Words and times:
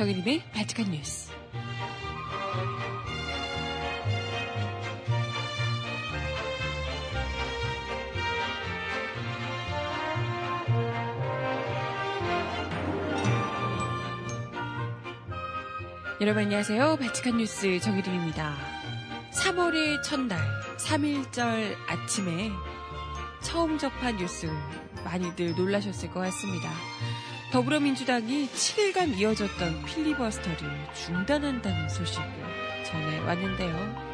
정혜림의 0.00 0.42
바티칸 0.54 0.92
뉴스. 0.92 1.30
여러분 16.22 16.44
안녕하세요. 16.44 16.96
바티칸 16.96 17.36
뉴스 17.36 17.78
정혜림입니다. 17.80 18.56
3월의 19.34 20.02
첫날, 20.02 20.40
3일절 20.78 21.76
아침에 21.86 22.50
처음 23.42 23.76
접한 23.76 24.16
뉴스 24.16 24.50
많이들 25.04 25.54
놀라셨을 25.54 26.10
것 26.10 26.20
같습니다. 26.20 26.70
더불어민주당이 27.52 28.48
7일간 28.48 29.18
이어졌던 29.18 29.84
필리버스터를 29.84 30.58
중단한다는 30.94 31.88
소식을 31.88 32.24
전해왔는데요. 32.84 34.10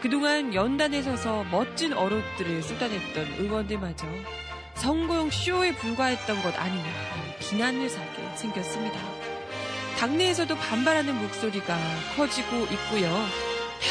그동안 0.00 0.54
연단에 0.54 1.02
서서 1.02 1.42
멋진 1.44 1.92
어록들을 1.92 2.62
쏟아냈던 2.62 3.26
의원들마저 3.40 4.06
선거용 4.74 5.28
쇼에 5.28 5.74
불과했던 5.74 6.40
것 6.40 6.56
아니냐 6.56 6.84
하는 6.84 7.38
비난을 7.40 7.88
사게 7.88 8.36
생겼습니다. 8.36 9.00
당내에서도 9.98 10.54
반발하는 10.54 11.20
목소리가 11.20 11.76
커지고 12.14 12.58
있고요. 12.58 13.10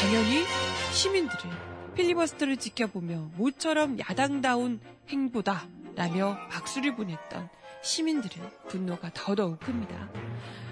당연히 0.00 0.44
시민들은 0.92 1.50
필리버스터를 1.94 2.56
지켜보며 2.56 3.32
모처럼 3.36 3.98
야당다운 3.98 4.80
행보다 5.10 5.66
라며 5.94 6.38
박수를 6.50 6.96
보냈던 6.96 7.50
시민들은 7.82 8.48
분노가 8.68 9.10
더더욱 9.14 9.60
큽니다. 9.60 10.10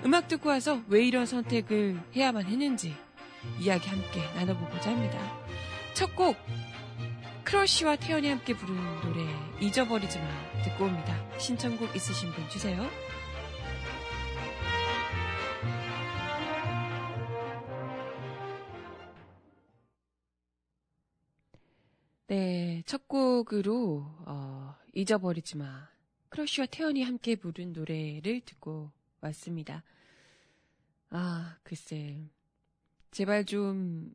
음악 0.05 0.29
듣고 0.29 0.49
와서 0.49 0.81
왜 0.89 1.05
이런 1.05 1.27
선택을 1.27 2.01
해야만 2.15 2.47
했는지 2.47 2.95
이야기 3.61 3.89
함께 3.89 4.21
나눠보고자 4.35 4.91
합니다. 4.91 5.19
첫 5.95 6.15
곡, 6.15 6.37
크러쉬와 7.45 7.97
태연이 7.97 8.29
함께 8.29 8.55
부르는 8.55 9.01
노래 9.01 9.25
잊어버리지 9.61 10.19
마 10.19 10.27
듣고 10.65 10.85
옵니다. 10.85 11.15
신청곡 11.39 11.95
있으신 11.95 12.33
분 12.33 12.49
주세요. 12.49 12.87
네, 22.29 22.83
첫 22.87 23.07
곡으로 23.07 24.05
어, 24.27 24.75
잊어버리지 24.93 25.57
마. 25.57 25.96
크러쉬와 26.29 26.67
태연이 26.67 27.03
함께 27.03 27.37
부른 27.37 27.73
노래를 27.73 28.41
듣고 28.41 28.91
왔습니다. 29.21 29.83
아, 31.11 31.57
글쎄. 31.63 32.29
제발 33.11 33.45
좀, 33.45 34.15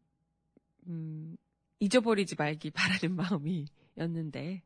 음, 0.87 1.37
잊어버리지 1.79 2.35
말기 2.37 2.69
바라는 2.69 3.15
마음이었는데, 3.97 4.61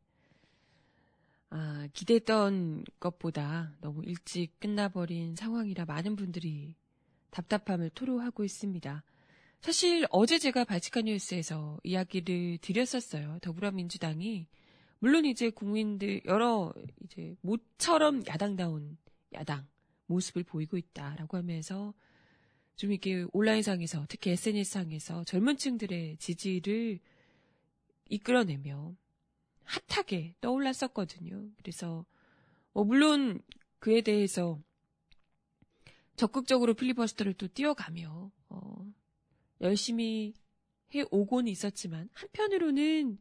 아, 1.51 1.87
기대했던 1.93 2.83
것보다 2.99 3.73
너무 3.79 4.03
일찍 4.03 4.59
끝나버린 4.59 5.35
상황이라 5.35 5.85
많은 5.85 6.15
분들이 6.15 6.75
답답함을 7.29 7.91
토로하고 7.91 8.43
있습니다. 8.43 9.03
사실 9.61 10.05
어제 10.09 10.37
제가 10.37 10.63
발칙한 10.63 11.05
뉴스에서 11.05 11.79
이야기를 11.83 12.59
드렸었어요. 12.59 13.39
더불어민주당이 13.41 14.47
물론 15.05 15.25
이제 15.25 15.51
국민들 15.51 16.19
여러 16.25 16.73
이제 17.03 17.35
모처럼 17.41 18.25
야당다운 18.25 18.97
야당 19.33 19.67
모습을 20.07 20.41
보이고 20.41 20.77
있다라고 20.77 21.37
하면서 21.37 21.93
좀 22.75 22.91
이게 22.91 23.23
온라인상에서 23.31 24.07
특히 24.09 24.31
SNS상에서 24.31 25.23
젊은 25.25 25.57
층들의 25.57 26.17
지지를 26.17 26.99
이끌어내며 28.09 28.95
핫하게 29.65 30.33
떠올랐었거든요. 30.41 31.51
그래서 31.57 32.03
뭐 32.73 32.83
물론 32.83 33.43
그에 33.77 34.01
대해서 34.01 34.59
적극적으로 36.15 36.73
필리버스터를 36.73 37.35
또 37.35 37.47
뛰어가며 37.47 38.31
어, 38.49 38.93
열심히 39.61 40.33
해 40.95 41.03
오곤 41.11 41.47
있었지만 41.47 42.09
한편으로는 42.11 43.19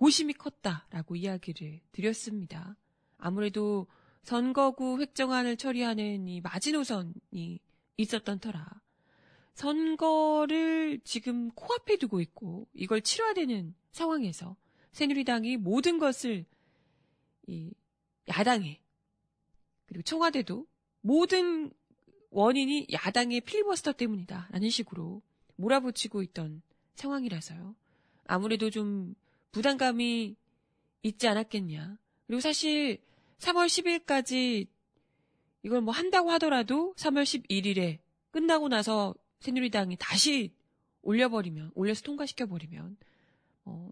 고심이 0.00 0.32
컸다라고 0.32 1.14
이야기를 1.14 1.78
드렸습니다. 1.92 2.74
아무래도 3.18 3.86
선거구 4.22 4.98
획정안을 4.98 5.58
처리하는 5.58 6.26
이 6.26 6.40
마지노선이 6.40 7.60
있었던 7.98 8.38
터라 8.38 8.80
선거를 9.52 11.00
지금 11.04 11.50
코앞에 11.50 11.98
두고 11.98 12.22
있고 12.22 12.66
이걸 12.72 13.02
치러야 13.02 13.34
되는 13.34 13.74
상황에서 13.92 14.56
새누리당이 14.92 15.58
모든 15.58 15.98
것을 15.98 16.46
이 17.46 17.70
야당에 18.26 18.80
그리고 19.84 20.02
청와대도 20.02 20.66
모든 21.02 21.70
원인이 22.30 22.86
야당의 22.90 23.42
필리버스터 23.42 23.92
때문이다라는 23.92 24.70
식으로 24.70 25.20
몰아붙이고 25.56 26.22
있던 26.22 26.62
상황이라서요. 26.94 27.74
아무래도 28.24 28.70
좀 28.70 29.14
부담감이 29.52 30.36
있지 31.02 31.28
않았겠냐. 31.28 31.98
그리고 32.26 32.40
사실 32.40 32.98
3월 33.38 33.66
10일까지 33.66 34.66
이걸 35.62 35.80
뭐 35.80 35.92
한다고 35.92 36.30
하더라도 36.32 36.94
3월 36.96 37.22
11일에 37.24 37.98
끝나고 38.30 38.68
나서 38.68 39.14
새누리당이 39.40 39.96
다시 39.98 40.52
올려버리면, 41.02 41.72
올려서 41.74 42.02
통과시켜버리면, 42.02 42.96
어, 43.64 43.90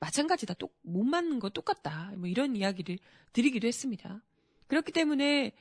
마찬가지다. 0.00 0.54
똑, 0.54 0.76
못 0.82 1.04
맞는 1.04 1.38
거 1.38 1.48
똑같다. 1.48 2.12
뭐 2.16 2.26
이런 2.28 2.56
이야기를 2.56 2.98
드리기도 3.32 3.68
했습니다. 3.68 4.20
그렇기 4.66 4.90
때문에, 4.92 5.52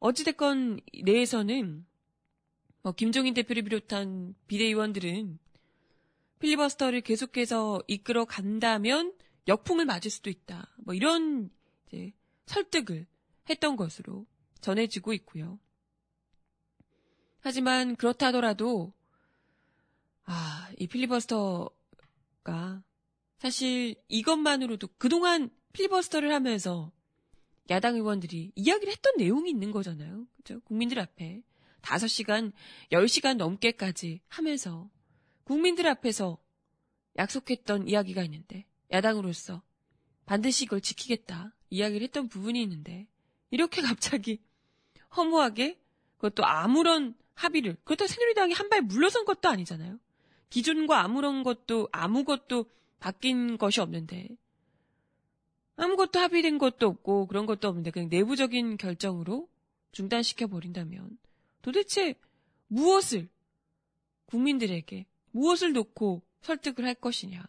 어찌됐건 0.00 0.80
내에서는 1.04 1.86
뭐 2.82 2.92
김종인 2.92 3.34
대표를 3.34 3.62
비롯한 3.62 4.34
비대위원들은 4.48 5.38
필리버스터를 6.40 7.02
계속해서 7.02 7.82
이끌어 7.86 8.24
간다면 8.24 9.14
역풍을 9.46 9.84
맞을 9.84 10.10
수도 10.10 10.30
있다. 10.30 10.74
뭐 10.78 10.94
이런 10.94 11.50
이제 11.86 12.12
설득을 12.46 13.06
했던 13.48 13.76
것으로 13.76 14.26
전해지고 14.60 15.12
있고요. 15.14 15.58
하지만 17.40 17.96
그렇다 17.96 18.26
하더라도 18.28 18.92
아, 20.24 20.70
이 20.78 20.86
필리버스터가 20.86 21.72
사실 23.38 23.94
이것만으로도 24.08 24.88
그동안 24.98 25.50
필리버스터를 25.72 26.32
하면서 26.32 26.92
야당 27.70 27.94
의원들이 27.94 28.52
이야기를 28.54 28.92
했던 28.92 29.16
내용이 29.16 29.50
있는 29.50 29.70
거잖아요. 29.70 30.26
그죠? 30.36 30.60
국민들 30.60 30.98
앞에. 30.98 31.42
5시간, 31.82 32.52
10시간 32.92 33.36
넘게까지 33.36 34.20
하면서 34.28 34.90
국민들 35.44 35.86
앞에서 35.88 36.38
약속했던 37.16 37.88
이야기가 37.88 38.22
있는데 38.24 38.66
야당으로서 38.90 39.62
반드시 40.26 40.64
이걸 40.64 40.80
지키겠다 40.80 41.54
이야기를 41.70 42.04
했던 42.04 42.28
부분이 42.28 42.62
있는데 42.62 43.06
이렇게 43.50 43.82
갑자기 43.82 44.40
허무하게 45.16 45.78
그것도 46.16 46.44
아무런 46.44 47.14
합의를 47.34 47.76
그것도 47.84 48.06
새누리당이 48.06 48.52
한 48.52 48.68
발 48.68 48.82
물러선 48.82 49.24
것도 49.24 49.48
아니잖아요. 49.48 49.98
기존과 50.50 51.00
아무런 51.02 51.42
것도 51.42 51.88
아무것도 51.90 52.66
바뀐 53.00 53.56
것이 53.56 53.80
없는데 53.80 54.28
아무것도 55.76 56.18
합의된 56.18 56.58
것도 56.58 56.86
없고 56.86 57.26
그런 57.26 57.46
것도 57.46 57.68
없는데 57.68 57.90
그냥 57.90 58.08
내부적인 58.10 58.76
결정으로 58.76 59.48
중단시켜 59.92 60.46
버린다면 60.46 61.18
도대체 61.62 62.14
무엇을 62.68 63.28
국민들에게 64.26 65.06
무엇을 65.32 65.72
놓고 65.72 66.22
설득을 66.42 66.84
할 66.84 66.94
것이냐. 66.94 67.44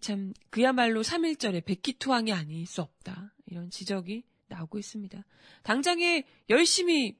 참 0.00 0.32
그야말로 0.50 1.02
3일절에 1.02 1.64
백기투항이 1.64 2.32
아닐 2.32 2.66
수 2.66 2.82
없다. 2.82 3.34
이런 3.46 3.70
지적이 3.70 4.24
나오고 4.48 4.78
있습니다. 4.78 5.24
당장에 5.62 6.24
열심히 6.50 7.16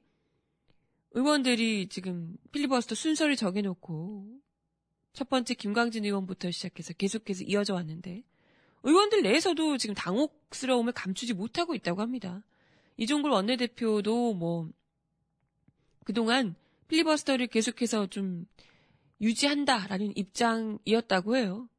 의원들이 1.11 1.87
지금 1.87 2.35
필리버스터 2.51 2.95
순서를 2.95 3.35
정해놓고 3.35 4.39
첫 5.13 5.29
번째 5.29 5.53
김광진 5.53 6.03
의원부터 6.03 6.51
시작해서 6.51 6.93
계속해서 6.93 7.45
이어져 7.45 7.73
왔는데 7.73 8.23
의원들 8.83 9.23
내에서도 9.23 9.77
지금 9.77 9.95
당혹스러움을 9.95 10.91
감추지 10.91 11.33
못하고 11.33 11.73
있다고 11.73 12.01
합니다. 12.01 12.43
이종걸 12.97 13.31
원내대표도 13.31 14.33
뭐 14.33 14.69
그동안 16.03 16.55
필리버스터를 16.89 17.47
계속해서 17.47 18.07
좀 18.07 18.45
유지한다라는 19.21 20.15
입장이었다고 20.15 21.37
해요. 21.37 21.69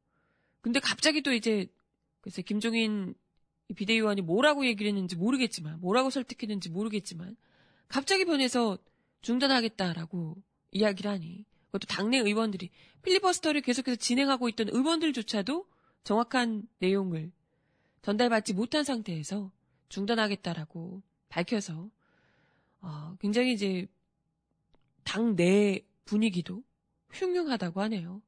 근데 0.61 0.79
갑자기 0.79 1.21
또 1.21 1.33
이제 1.33 1.67
글쎄 2.21 2.41
김종인 2.41 3.15
비대위원이 3.75 4.21
뭐라고 4.21 4.65
얘기를 4.65 4.89
했는지 4.89 5.15
모르겠지만 5.15 5.79
뭐라고 5.81 6.09
설득했는지 6.09 6.69
모르겠지만 6.69 7.35
갑자기 7.87 8.25
변해서 8.25 8.77
중단하겠다라고 9.21 10.35
이야기를 10.71 11.11
하니 11.11 11.45
그것도 11.67 11.87
당내 11.87 12.17
의원들이 12.17 12.69
필리버스터를 13.03 13.61
계속해서 13.61 13.97
진행하고 13.97 14.49
있던 14.49 14.69
의원들조차도 14.69 15.67
정확한 16.03 16.67
내용을 16.79 17.31
전달받지 18.01 18.53
못한 18.53 18.83
상태에서 18.83 19.51
중단하겠다라고 19.89 21.01
밝혀서 21.29 21.89
어, 22.81 23.17
굉장히 23.19 23.53
이제 23.53 23.87
당내 25.03 25.85
분위기도 26.05 26.63
흉흉하다고 27.11 27.81
하네요. 27.81 28.21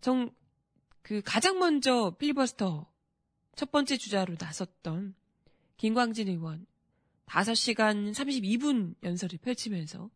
정, 0.00 0.30
그 1.02 1.22
가장 1.24 1.58
먼저 1.58 2.16
필리버스터 2.18 2.90
첫 3.56 3.70
번째 3.70 3.96
주자로 3.96 4.36
나섰던 4.38 5.14
김광진 5.76 6.28
의원 6.28 6.66
5시간 7.26 8.12
32분 8.12 8.94
연설을 9.02 9.38
펼치면서 9.38 10.10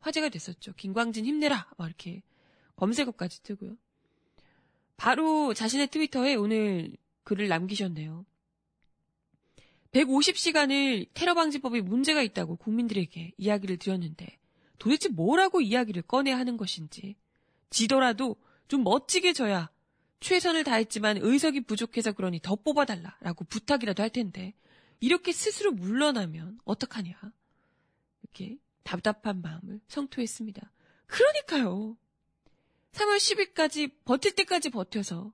화제가 0.00 0.28
됐었죠. 0.28 0.72
김광진 0.74 1.24
힘내라! 1.24 1.70
막 1.76 1.86
이렇게 1.86 2.22
검색어까지 2.76 3.42
뜨고요. 3.42 3.76
바로 4.96 5.54
자신의 5.54 5.88
트위터에 5.88 6.34
오늘 6.34 6.96
글을 7.24 7.48
남기셨네요. 7.48 8.24
150시간을 9.92 11.08
테러 11.14 11.34
방지법에 11.34 11.80
문제가 11.80 12.22
있다고 12.22 12.56
국민들에게 12.56 13.32
이야기를 13.36 13.78
드렸는데 13.78 14.38
도대체 14.78 15.08
뭐라고 15.08 15.60
이야기를 15.60 16.02
꺼내야 16.02 16.38
하는 16.38 16.56
것인지 16.56 17.16
지더라도 17.70 18.36
좀 18.68 18.84
멋지게 18.84 19.32
져야 19.32 19.70
최선을 20.20 20.64
다했지만 20.64 21.18
의석이 21.20 21.62
부족해서 21.62 22.12
그러니 22.12 22.40
더 22.40 22.56
뽑아달라라고 22.56 23.44
부탁이라도 23.44 24.02
할 24.02 24.10
텐데 24.10 24.54
이렇게 25.00 25.32
스스로 25.32 25.70
물러나면 25.72 26.58
어떡하냐 26.64 27.14
이렇게 28.22 28.58
답답한 28.82 29.42
마음을 29.42 29.80
성토했습니다. 29.88 30.72
그러니까요. 31.06 31.96
3월 32.92 33.16
10일까지 33.16 33.92
버틸 34.04 34.34
때까지 34.34 34.70
버텨서 34.70 35.32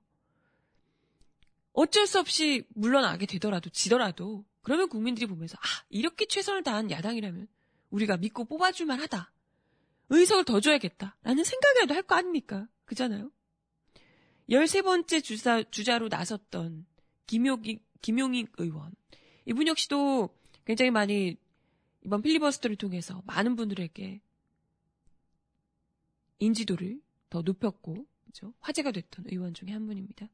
어쩔 1.73 2.07
수 2.07 2.19
없이 2.19 2.65
물러나게 2.69 3.25
되더라도 3.25 3.69
지더라도 3.69 4.45
그러면 4.61 4.87
국민들이 4.87 5.25
보면서 5.25 5.57
아 5.57 5.83
이렇게 5.89 6.25
최선을 6.25 6.63
다한 6.63 6.91
야당이라면 6.91 7.47
우리가 7.89 8.17
믿고 8.17 8.45
뽑아줄 8.45 8.85
만 8.85 8.99
하다. 8.99 9.31
의석을 10.09 10.45
더 10.45 10.59
줘야겠다라는 10.59 11.43
생각이라도 11.43 11.93
할 11.93 12.03
거 12.03 12.15
아닙니까? 12.15 12.67
그잖아요. 12.85 13.31
13번째 14.49 15.23
주사, 15.23 15.63
주자로 15.63 16.07
나섰던 16.07 16.85
김용익, 17.25 17.83
김용익 18.01 18.51
의원. 18.57 18.93
이분 19.45 19.67
역시도 19.67 20.29
굉장히 20.65 20.91
많이 20.91 21.37
이번 22.03 22.21
필리버스터를 22.21 22.75
통해서 22.75 23.23
많은 23.25 23.55
분들에게 23.55 24.21
인지도를 26.39 27.01
더 27.29 27.41
높였고, 27.41 28.05
그죠? 28.25 28.53
화제가 28.59 28.91
됐던 28.91 29.25
의원 29.29 29.53
중에 29.53 29.71
한 29.71 29.87
분입니다. 29.87 30.27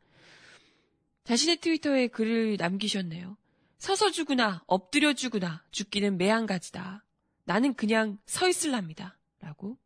자신의 1.23 1.57
트위터에 1.57 2.07
글을 2.07 2.57
남기셨네요. 2.57 3.37
서서 3.77 4.11
죽으나 4.11 4.63
엎드려 4.67 5.13
죽으나 5.13 5.63
죽기는 5.71 6.17
매한가지다. 6.17 7.05
나는 7.45 7.73
그냥 7.73 8.19
서 8.25 8.49
있을랍니다. 8.49 9.17
라고 9.41 9.77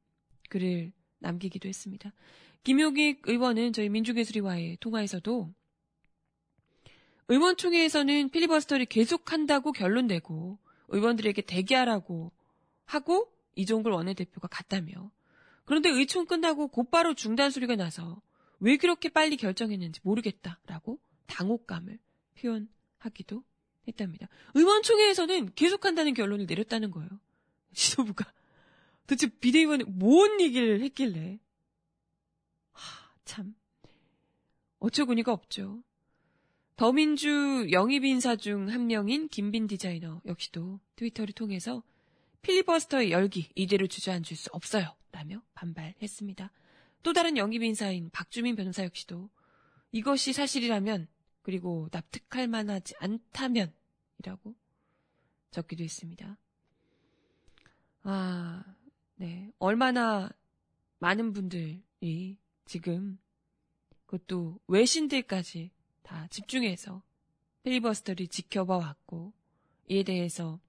글을 0.50 0.92
남기기도 1.20 1.68
했습니다. 1.68 2.14
김용익 2.64 3.22
의원은 3.26 3.74
저희 3.74 3.90
민주예술위와의 3.90 4.78
통화에서도 4.80 5.54
의원총회에서는 7.28 8.30
필리버스터를 8.30 8.86
계속한다고 8.86 9.72
결론 9.72 10.08
내고 10.08 10.60
의원들에게 10.90 11.42
대기하라고 11.42 12.32
하고 12.86 13.32
이종걸 13.56 13.92
원내대표가 13.92 14.48
갔다며 14.48 15.12
그런데 15.66 15.90
의총 15.90 16.26
끝나고 16.26 16.68
곧바로 16.68 17.16
중단 17.16 17.50
소리가 17.50 17.76
나서 17.76 18.22
왜 18.60 18.78
그렇게 18.78 19.10
빨리 19.10 19.38
결정했는지 19.38 20.00
모르겠다라고 20.04 21.00
당혹감을 21.26 22.00
표현하기도 22.40 23.44
했답니다. 23.88 24.28
의원총회에서는 24.54 25.54
계속한다는 25.56 26.14
결론을 26.14 26.46
내렸다는 26.46 26.92
거예요. 26.92 27.10
지도부가 27.74 28.32
도대체 29.08 29.28
비대위원이 29.28 29.84
뭔 29.86 30.42
얘기를 30.42 30.82
했길래 30.82 31.40
하, 32.72 33.16
참 33.24 33.56
어처구니가 34.80 35.32
없죠. 35.32 35.84
더민주 36.76 37.68
영입 37.72 38.04
인사 38.04 38.36
중 38.36 38.70
한 38.70 38.88
명인 38.88 39.30
김빈 39.30 39.68
디자이너 39.68 40.22
역시도 40.26 40.80
트위터를 40.96 41.34
통해서 41.34 41.84
필리버스터의 42.42 43.12
열기 43.12 43.50
이대로 43.56 43.88
주저앉을 43.88 44.36
수 44.36 44.50
없어요. 44.52 44.96
라며 45.12 45.42
반발했습니다. 45.54 46.52
또 47.02 47.14
다른 47.14 47.38
영입 47.38 47.64
인사인 47.64 48.10
박주민 48.10 48.56
변호사 48.56 48.84
역시도 48.84 49.30
이것이 49.92 50.34
사실이라면 50.34 51.08
그리고 51.42 51.88
납득할 51.92 52.48
만하지 52.48 52.96
않다면 53.00 53.74
이라고 54.20 54.56
적기도 55.52 55.84
했습니다. 55.84 56.38
아, 58.04 58.64
네. 59.16 59.52
얼마나 59.60 60.30
많은 61.00 61.34
분들이 61.34 62.38
지금 62.66 63.18
그것도 64.06 64.60
외신들까지 64.68 65.72
다 66.04 66.28
집중해서 66.28 67.02
필리버스터를 67.64 68.28
지켜봐 68.28 68.78
왔고 68.78 69.34
이에 69.88 70.04
대해서 70.04 70.60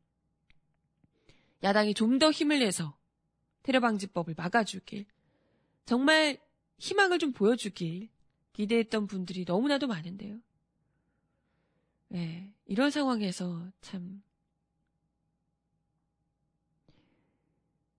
야당이 1.63 1.95
좀 1.95 2.19
더 2.19 2.31
힘을 2.31 2.61
내서 2.61 2.97
테러 3.63 3.81
방지법을 3.81 4.35
막아주길 4.37 5.07
정말 5.85 6.39
희망을 6.79 7.19
좀 7.19 7.33
보여주길 7.33 8.09
기대했던 8.53 9.07
분들이 9.07 9.45
너무나도 9.47 9.87
많은데요. 9.87 10.39
네, 12.09 12.55
이런 12.67 12.91
상황에서 12.91 13.71
참 13.81 14.23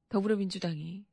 더불어민주당이 0.09 1.05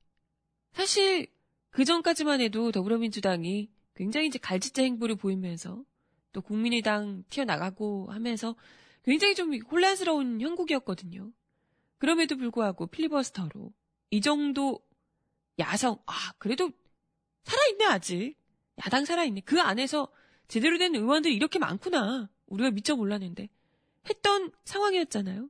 사실 0.72 1.26
그 1.70 1.84
전까지만 1.84 2.40
해도 2.40 2.72
더불어민주당이 2.72 3.70
굉장히 3.94 4.26
이제 4.26 4.38
갈짓자 4.38 4.82
행보를 4.82 5.16
보이면서 5.16 5.84
또 6.32 6.40
국민의당 6.40 7.24
튀어나가고 7.30 8.10
하면서 8.10 8.56
굉장히 9.04 9.34
좀 9.34 9.54
혼란스러운 9.54 10.40
형국이었거든요. 10.40 11.32
그럼에도 11.98 12.36
불구하고 12.36 12.86
필리버스터로 12.86 13.72
이 14.10 14.20
정도 14.20 14.80
야성, 15.58 15.98
아, 16.06 16.32
그래도 16.38 16.70
살아있네, 17.44 17.84
아직. 17.86 18.34
야당 18.84 19.04
살아있네. 19.04 19.42
그 19.42 19.60
안에서 19.60 20.10
제대로 20.48 20.78
된 20.78 20.94
의원들이 20.94 21.34
이렇게 21.34 21.58
많구나. 21.58 22.28
우리가 22.46 22.70
미처 22.70 22.96
몰랐는데. 22.96 23.48
했던 24.08 24.50
상황이었잖아요. 24.64 25.48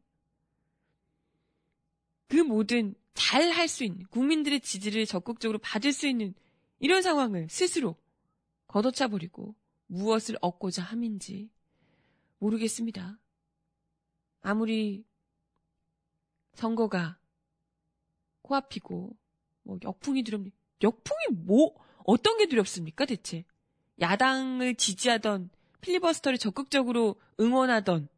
그 2.29 2.37
모든 2.37 2.95
잘 3.15 3.51
할 3.51 3.69
수 3.69 3.85
있는, 3.85 4.05
국민들의 4.07 4.61
지지를 4.61 5.07
적극적으로 5.07 5.59
받을 5.59 5.93
수 5.93 6.07
있는 6.07 6.35
이런 6.81 7.03
상황을 7.03 7.49
스스로 7.49 7.97
걷어차 8.67 9.09
버리고 9.09 9.55
무엇을 9.87 10.37
얻고자 10.41 10.83
함인지 10.83 11.49
모르겠습니다. 12.39 13.19
아무리 14.43 15.05
선거가 16.55 17.19
코앞이고 18.43 19.17
뭐 19.63 19.79
역풍이 19.83 20.23
두렵니 20.23 20.53
역풍이 20.83 21.39
뭐 21.45 21.75
어떤 22.05 22.37
게 22.37 22.47
두렵습니까 22.47 23.07
대체 23.07 23.45
야당을 24.01 24.75
지지하던 24.75 25.51
필리버스터를 25.81 26.39
적극적으로 26.39 27.17
응원하던 27.41 28.09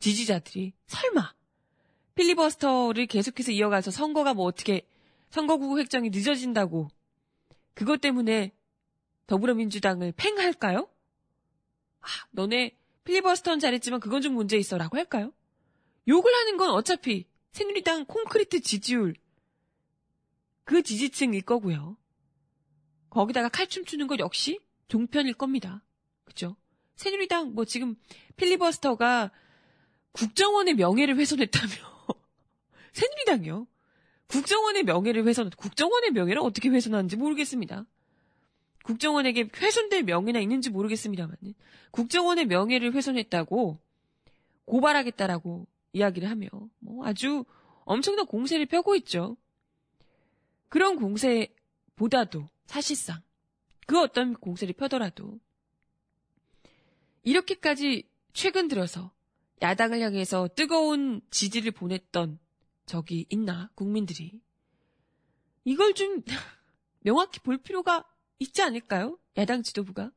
지지자들이 0.00 0.74
설마 0.86 1.32
필리버스터를 2.14 3.06
계속해서 3.06 3.52
이어가서 3.52 3.90
선거가 3.90 4.34
뭐 4.34 4.44
어떻게 4.44 4.86
선거구구 5.30 5.78
획정이 5.78 6.10
늦어진다고 6.10 6.88
그것 7.74 8.00
때문에 8.00 8.52
더불어민주당을 9.26 10.12
팽할까요? 10.16 10.88
아, 12.00 12.06
너네 12.30 12.76
필리버스터는 13.04 13.58
잘했지만 13.60 14.00
그건 14.00 14.20
좀 14.20 14.34
문제 14.34 14.56
있어라고 14.56 14.96
할까요? 14.96 15.32
욕을 16.08 16.32
하는 16.34 16.56
건 16.56 16.70
어차피 16.70 17.26
새누리당 17.52 18.06
콘크리트 18.06 18.60
지지율 18.60 19.14
그 20.64 20.82
지지층일 20.82 21.42
거고요. 21.42 21.96
거기다가 23.10 23.48
칼춤 23.48 23.84
추는 23.84 24.06
것 24.06 24.18
역시 24.20 24.60
종편일 24.88 25.34
겁니다. 25.34 25.82
그죠? 26.24 26.56
새누리당 26.96 27.54
뭐 27.54 27.64
지금 27.64 27.96
필리버스터가 28.36 29.30
국정원의 30.12 30.74
명예를 30.74 31.16
훼손했다며. 31.16 31.91
새누리당이요. 32.92 33.66
국정원의 34.28 34.84
명예를 34.84 35.26
훼손, 35.26 35.50
국정원의 35.50 36.12
명예를 36.12 36.40
어떻게 36.40 36.68
훼손하는지 36.68 37.16
모르겠습니다. 37.16 37.84
국정원에게 38.84 39.50
훼손될 39.54 40.02
명예나 40.04 40.40
있는지 40.40 40.70
모르겠습니다만, 40.70 41.36
국정원의 41.90 42.46
명예를 42.46 42.94
훼손했다고 42.94 43.78
고발하겠다라고 44.64 45.66
이야기를 45.92 46.30
하며, 46.30 46.48
뭐 46.78 47.06
아주 47.06 47.44
엄청난 47.84 48.26
공세를 48.26 48.66
펴고 48.66 48.96
있죠. 48.96 49.36
그런 50.68 50.96
공세보다도 50.96 52.48
사실상 52.66 53.20
그 53.86 54.00
어떤 54.00 54.32
공세를 54.34 54.74
펴더라도 54.74 55.38
이렇게까지 57.24 58.08
최근 58.32 58.68
들어서 58.68 59.12
야당을 59.60 60.00
향해서 60.00 60.48
뜨거운 60.56 61.20
지지를 61.30 61.72
보냈던 61.72 62.38
적이 62.86 63.26
있나 63.30 63.70
국민들이 63.74 64.40
이걸 65.64 65.94
좀 65.94 66.22
명확히 67.00 67.40
볼 67.40 67.58
필요가 67.58 68.04
있지 68.38 68.62
않을까요? 68.62 69.18
야당 69.36 69.62
지도부가 69.62 70.12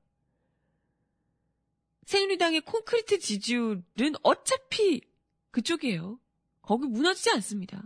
새누리당의 2.06 2.62
콘크리트 2.62 3.20
지지율은 3.20 4.16
어차피 4.22 5.02
그쪽이에요. 5.52 6.20
거기 6.62 6.88
무너지지 6.88 7.32
않습니다. 7.32 7.84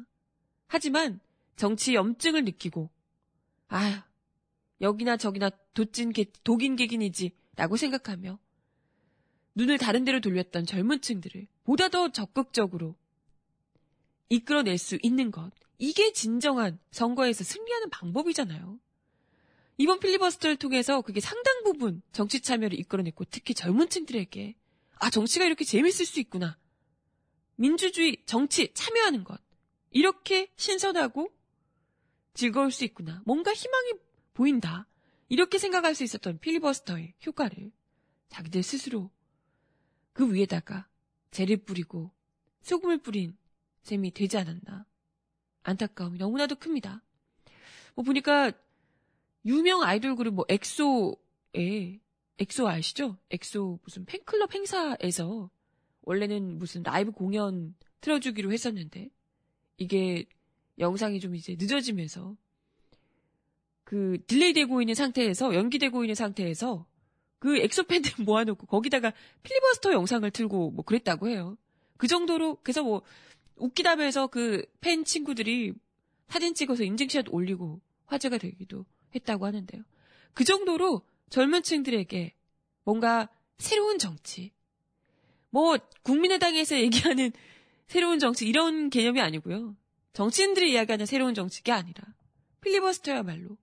하지만 0.67 1.19
정치 1.55 1.95
염증을 1.95 2.45
느끼고 2.45 2.89
아 3.67 4.05
여기나 4.81 5.17
저기나 5.17 5.51
도찐 5.73 6.13
개, 6.13 6.25
독인 6.43 6.75
개긴이지 6.75 7.35
라고 7.55 7.75
생각하며 7.75 8.39
눈을 9.55 9.77
다른 9.77 10.05
데로 10.05 10.21
돌렸던 10.21 10.65
젊은 10.65 11.01
층들을 11.01 11.47
보다 11.63 11.89
더 11.89 12.11
적극적으로 12.11 12.95
이끌어낼 14.29 14.77
수 14.77 14.97
있는 15.01 15.31
것. 15.31 15.51
이게 15.77 16.13
진정한 16.13 16.79
선거에서 16.91 17.43
승리하는 17.43 17.89
방법이잖아요. 17.89 18.79
이번 19.77 19.99
필리버스터를 19.99 20.57
통해서 20.57 21.01
그게 21.01 21.19
상당 21.19 21.63
부분 21.63 22.01
정치 22.11 22.41
참여를 22.41 22.77
이끌어냈고 22.79 23.25
특히 23.25 23.53
젊은 23.53 23.89
층들에게 23.89 24.55
아 24.99 25.09
정치가 25.09 25.45
이렇게 25.45 25.63
재밌을 25.63 26.05
수 26.05 26.19
있구나. 26.19 26.57
민주주의 27.55 28.21
정치 28.25 28.73
참여하는 28.73 29.23
것 29.23 29.41
이렇게 29.91 30.51
신선하고 30.57 31.31
즐거울 32.33 32.71
수 32.71 32.83
있구나. 32.83 33.21
뭔가 33.25 33.53
희망이 33.53 33.93
보인다. 34.33 34.85
이렇게 35.29 35.57
생각할 35.57 35.95
수 35.95 36.03
있었던 36.03 36.39
필리버스터의 36.39 37.13
효과를 37.25 37.71
자기들 38.29 38.63
스스로 38.63 39.09
그 40.11 40.33
위에다가 40.33 40.87
재를 41.31 41.57
뿌리고 41.57 42.11
소금을 42.61 42.97
뿌린 42.97 43.37
셈이 43.89 44.11
되지 44.11 44.37
않았나. 44.37 44.85
안타까움이 45.63 46.17
너무나도 46.17 46.55
큽니다. 46.55 47.03
뭐 47.95 48.03
보니까 48.05 48.51
유명 49.45 49.83
아이돌 49.83 50.15
그룹 50.15 50.35
뭐 50.35 50.45
엑소의 50.47 51.99
엑소 52.37 52.69
아시죠? 52.69 53.17
엑소 53.31 53.79
무슨 53.83 54.05
팬클럽 54.05 54.53
행사에서 54.53 55.49
원래는 56.01 56.59
무슨 56.59 56.83
라이브 56.83 57.11
공연 57.11 57.75
틀어주기로 58.01 58.51
했었는데 58.53 59.09
이게 59.77 60.25
영상이 60.77 61.19
좀 61.19 61.35
이제 61.35 61.55
늦어지면서 61.59 62.37
그 63.83 64.19
delay 64.27 64.53
되고 64.53 64.81
있는 64.81 64.93
상태에서 64.93 65.55
연기되고 65.55 66.03
있는 66.03 66.15
상태에서 66.15 66.85
그 67.39 67.57
엑소 67.57 67.83
팬들 67.83 68.11
모아놓고 68.23 68.67
거기다가 68.67 69.13
필리버스터 69.43 69.93
영상을 69.93 70.29
틀고 70.31 70.71
뭐 70.71 70.85
그랬다고 70.85 71.27
해요. 71.27 71.57
그 71.97 72.07
정도로 72.07 72.59
그래서 72.63 72.83
뭐 72.83 73.01
웃기다면서 73.59 74.27
그 74.27 74.65
팬 74.81 75.03
친구들이 75.03 75.73
사진 76.27 76.53
찍어서 76.53 76.83
인증샷 76.83 77.25
올리고 77.29 77.81
화제가 78.05 78.37
되기도 78.37 78.85
했다고 79.15 79.45
하는데요. 79.45 79.83
그 80.33 80.43
정도로 80.43 81.01
젊은 81.29 81.63
층들에게 81.63 82.33
뭔가 82.83 83.29
새로운 83.57 83.97
정치, 83.99 84.51
뭐 85.49 85.77
국민의당에서 86.03 86.79
얘기하는 86.81 87.31
새로운 87.87 88.19
정치 88.19 88.47
이런 88.47 88.89
개념이 88.89 89.19
아니고요. 89.19 89.75
정치인들이 90.13 90.71
이야기하는 90.73 91.05
새로운 91.05 91.33
정치가 91.33 91.75
아니라 91.75 92.03
필리버스터야말로 92.61 93.57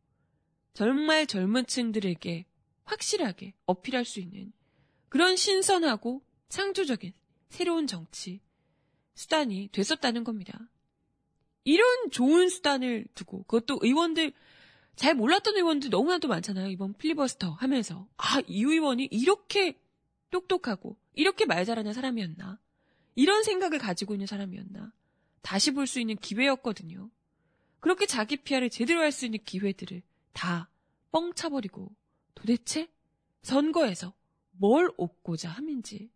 정말 0.75 1.27
젊은 1.27 1.67
층들에게 1.67 2.45
확실하게 2.85 3.55
어필할 3.67 4.05
수 4.05 4.21
있는 4.21 4.53
그런 5.09 5.37
신선하고 5.37 6.23
창조적인 6.49 7.13
새로운 7.49 7.87
정치 7.87 8.41
수단이 9.17 9.69
됐었다는 9.73 10.23
겁니다. 10.23 10.57
이런 11.65 12.11
좋은 12.13 12.49
수단을 12.49 13.07
두고 13.17 13.43
그것도 13.45 13.81
의원들 13.83 14.33
잘 14.95 15.15
몰랐던 15.15 15.57
의원들 15.57 15.91
너무나도 15.91 16.29
많잖아요. 16.29 16.69
이번 16.69 16.95
필리버스터 16.95 17.51
하면서 17.51 18.07
아, 18.17 18.41
이 18.47 18.63
의원이 18.63 19.09
이렇게 19.11 19.77
똑똑하고 20.31 20.97
이렇게 21.15 21.45
말 21.47 21.65
잘하는 21.65 21.93
사람이었나? 21.93 22.61
이런 23.17 23.43
생각을 23.43 23.79
가지고 23.81 24.15
있는 24.15 24.27
사람이었나? 24.29 24.93
다시 25.43 25.73
볼 25.73 25.87
수 25.89 25.99
있는 25.99 26.15
기회였거든요. 26.17 27.11
그렇게 27.81 28.07
자기 28.07 28.37
피아를 28.37 28.71
제대로 28.71 29.01
할 29.01 29.11
수 29.11 29.25
있는 29.25 29.41
기회들을 29.45 30.03
다 30.33 30.69
뻥 31.13 31.33
차버리고 31.33 31.95
도대체 32.35 32.91
선거에서 33.43 34.13
뭘 34.51 34.93
얻고자 34.99 35.49
함인지 35.49 36.11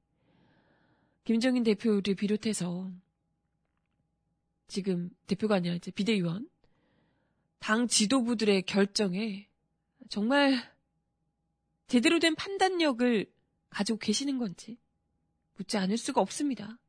김정인 1.31 1.63
대표를 1.63 2.17
비롯해서 2.17 2.91
지금 4.67 5.11
대표가 5.29 5.55
아니라 5.55 5.77
이제 5.77 5.93
비대위원 5.93 6.51
당 7.61 7.87
지도부들의 7.87 8.63
결정에 8.63 9.49
정말 10.09 10.61
제대로 11.87 12.19
된 12.19 12.35
판단력을 12.35 13.33
가지고 13.69 14.01
계시는 14.01 14.39
건지 14.39 14.77
묻지 15.55 15.77
않을 15.77 15.99
수가 15.99 16.21
없습니다. 16.21 16.81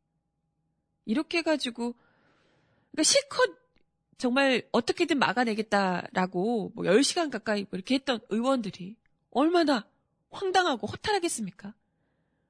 이렇게 1.05 1.37
해가지고 1.37 1.93
그러니까 2.89 3.03
실컷 3.03 3.59
정말 4.17 4.67
어떻게든 4.71 5.19
막아내겠다라고 5.19 6.71
뭐 6.73 6.85
10시간 6.85 7.29
가까이 7.29 7.67
뭐 7.69 7.77
이렇게 7.77 7.93
했던 7.93 8.19
의원들이 8.29 8.95
얼마나 9.29 9.87
황당하고 10.31 10.87
허탈하겠습니까? 10.87 11.75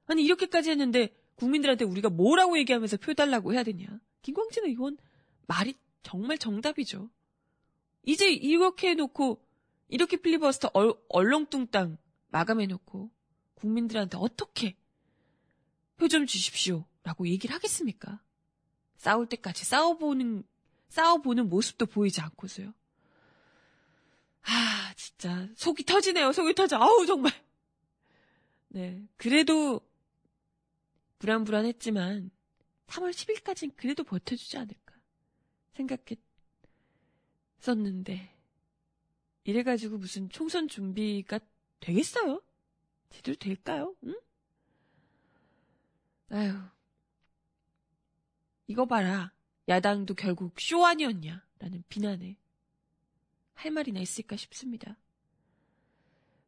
아니 0.06 0.24
이렇게까지 0.24 0.70
했는데 0.70 1.14
국민들한테 1.42 1.84
우리가 1.84 2.08
뭐라고 2.08 2.56
얘기하면서 2.58 2.98
표 2.98 3.14
달라고 3.14 3.52
해야 3.52 3.64
되냐? 3.64 3.86
김광진 4.22 4.64
의원 4.66 4.96
말이 5.48 5.74
정말 6.04 6.38
정답이죠. 6.38 7.10
이제 8.04 8.32
이렇게 8.32 8.90
해놓고 8.90 9.44
이렇게 9.88 10.16
필리버스터 10.16 10.70
얼, 10.72 10.94
얼렁뚱땅 11.08 11.98
마감해놓고 12.30 13.10
국민들한테 13.56 14.16
어떻게 14.18 14.76
표 15.96 16.08
좀 16.08 16.26
주십시오 16.26 16.84
라고 17.02 17.26
얘기를 17.26 17.54
하겠습니까? 17.54 18.20
싸울 18.96 19.28
때까지 19.28 19.64
싸워보는 19.64 20.44
싸워보는 20.90 21.48
모습도 21.48 21.86
보이지 21.86 22.20
않고서요. 22.20 22.72
아, 24.42 24.92
진짜 24.96 25.48
속이 25.56 25.84
터지네요. 25.84 26.32
속이 26.32 26.54
터져. 26.54 26.76
아우 26.76 27.04
정말. 27.06 27.32
네, 28.68 29.02
그래도 29.16 29.80
불안불안했지만 31.22 32.32
3월 32.88 33.12
10일까지는 33.12 33.76
그래도 33.76 34.02
버텨주지 34.02 34.58
않을까 34.58 34.96
생각했었는데 37.60 38.36
이래가지고 39.44 39.98
무슨 39.98 40.28
총선 40.30 40.66
준비가 40.66 41.38
되겠어요? 41.78 42.42
제대로 43.10 43.36
될까요? 43.36 43.94
응? 44.04 44.20
아유, 46.30 46.58
이거 48.66 48.86
봐라. 48.86 49.32
야당도 49.68 50.14
결국 50.14 50.58
쇼 50.60 50.84
아니었냐? 50.84 51.46
라는 51.60 51.84
비난에 51.88 52.36
할 53.54 53.70
말이나 53.70 54.00
있을까 54.00 54.34
싶습니다. 54.36 54.98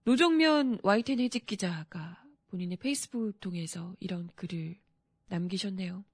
노정면 0.03 0.81
YTN 0.83 1.21
해직 1.21 1.47
기자가 1.47 2.24
본인의 2.55 2.77
페이스북 2.77 3.41
통해서 3.41 3.97
이런 3.99 4.31
글을 4.37 4.79
남기셨네요. 5.27 6.05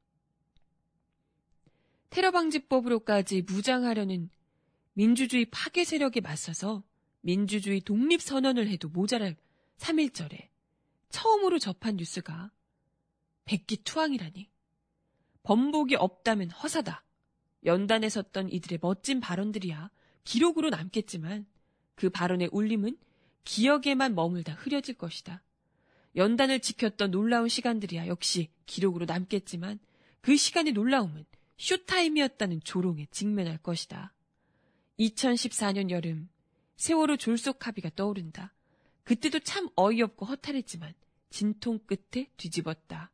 테러 2.08 2.30
방지법으로까지 2.30 3.42
무장하려는 3.42 4.30
민주주의 4.94 5.44
파괴 5.44 5.84
세력에 5.84 6.22
맞서서 6.22 6.82
민주주의 7.20 7.82
독립 7.82 8.22
선언을 8.22 8.68
해도 8.68 8.88
모자랄 8.88 9.36
3일절에 9.76 10.48
처음으로 11.10 11.58
접한 11.58 11.96
뉴스가 11.96 12.50
백기투항이라니. 13.44 14.48
번복이 15.42 15.96
없다면 15.96 16.52
허사다. 16.52 17.04
연단에 17.66 18.08
섰던 18.08 18.48
이들의 18.48 18.78
멋진 18.80 19.20
발언들이야 19.20 19.90
기록으로 20.24 20.70
남겠지만 20.70 21.44
그 21.96 22.08
발언의 22.08 22.48
울림은 22.50 22.96
기억에만 23.44 24.14
머물다 24.14 24.54
흐려질 24.54 24.94
것이다. 24.94 25.42
연단을 26.16 26.60
지켰던 26.60 27.10
놀라운 27.10 27.48
시간들이야 27.48 28.06
역시 28.06 28.48
기록으로 28.66 29.04
남겠지만 29.06 29.78
그 30.20 30.36
시간의 30.36 30.72
놀라움은 30.72 31.24
쇼타임이었다는 31.56 32.60
조롱에 32.64 33.06
직면할 33.10 33.58
것이다. 33.58 34.12
2014년 34.98 35.90
여름 35.90 36.28
세월호 36.76 37.16
졸속 37.16 37.66
합의가 37.66 37.90
떠오른다. 37.94 38.54
그때도 39.04 39.40
참 39.40 39.68
어이없고 39.76 40.26
허탈했지만 40.26 40.94
진통 41.30 41.78
끝에 41.86 42.26
뒤집었다. 42.36 43.10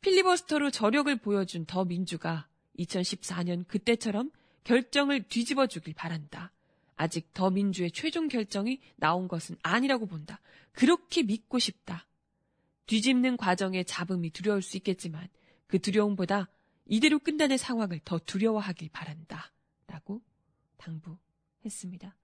필리버스터로 0.00 0.70
저력을 0.70 1.16
보여준 1.16 1.66
더 1.66 1.84
민주가 1.84 2.48
2014년 2.78 3.66
그때처럼 3.66 4.30
결정을 4.64 5.24
뒤집어 5.28 5.66
주길 5.66 5.94
바란다. 5.94 6.52
아직 6.96 7.32
더 7.32 7.50
민주의 7.50 7.90
최종 7.90 8.28
결정이 8.28 8.80
나온 8.96 9.28
것은 9.28 9.56
아니라고 9.62 10.06
본다. 10.06 10.40
그렇게 10.72 11.22
믿고 11.22 11.58
싶다. 11.58 12.07
뒤집는 12.88 13.36
과정의 13.36 13.84
잡음이 13.84 14.30
두려울 14.30 14.62
수 14.62 14.76
있겠지만 14.78 15.28
그 15.66 15.78
두려움보다 15.78 16.48
이대로 16.86 17.18
끝나는 17.18 17.58
상황을 17.58 18.00
더 18.04 18.18
두려워하길 18.18 18.88
바란다. 18.90 19.52
라고 19.86 20.22
당부했습니다. 20.78 22.16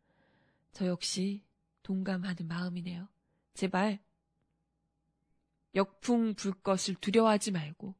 저 0.72 0.86
역시 0.86 1.44
동감하는 1.82 2.48
마음이네요. 2.48 3.08
제발 3.52 4.00
역풍 5.74 6.34
불 6.34 6.54
것을 6.54 6.94
두려워하지 6.94 7.52
말고 7.52 7.94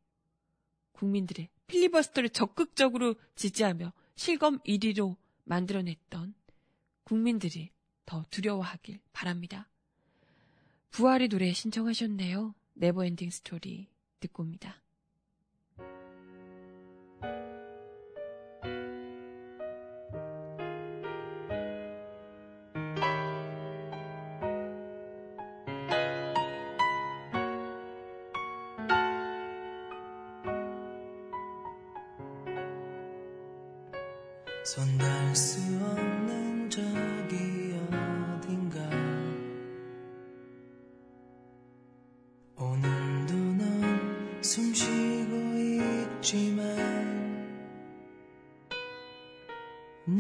국민들의 0.92 1.50
필리버스터를 1.66 2.30
적극적으로 2.30 3.14
지지하며 3.35 3.92
실검 4.16 4.59
1위로 4.61 5.16
만들어냈던 5.44 6.35
국민들이 7.04 7.73
더 8.06 8.25
두려워하길 8.30 9.00
바랍니다. 9.12 9.68
부활의 10.95 11.27
노래 11.27 11.53
신청하셨네요. 11.53 12.55
Never 12.75 12.99
Ending 12.99 13.28
Story 13.31 13.88
듣고 14.21 14.45
옵니다. 14.45 14.81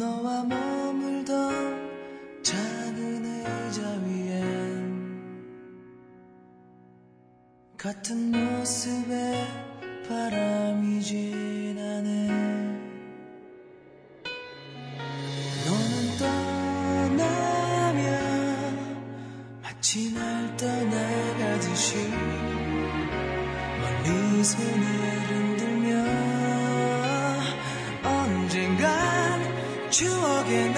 너와 0.04 0.44
머물던 0.44 1.32
작은 2.42 3.24
의자 3.24 3.80
위엔 4.04 5.22
같은 7.78 8.30
모습에 8.30 9.46
바람이 10.06 11.00
지나네. 11.00 12.44
마치 19.62 20.12
날 20.12 20.56
떠나가듯이 20.56 21.96
멀리 23.80 24.44
손을 24.44 24.84
흔 25.28 25.53
추억에 29.94 30.73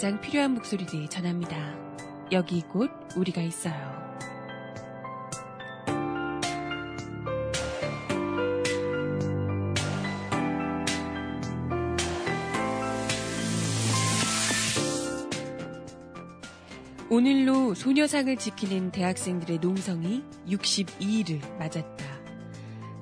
가장 0.00 0.18
필요한 0.22 0.54
목소리를 0.54 1.08
전합니다. 1.08 1.76
여기 2.32 2.62
곧 2.62 2.90
우리가 3.16 3.42
있어요. 3.42 3.74
오늘로 17.10 17.74
소녀상을 17.74 18.34
지키는 18.38 18.92
대학생들의 18.92 19.58
농성이 19.58 20.24
62일을 20.48 21.58
맞았다. 21.58 22.06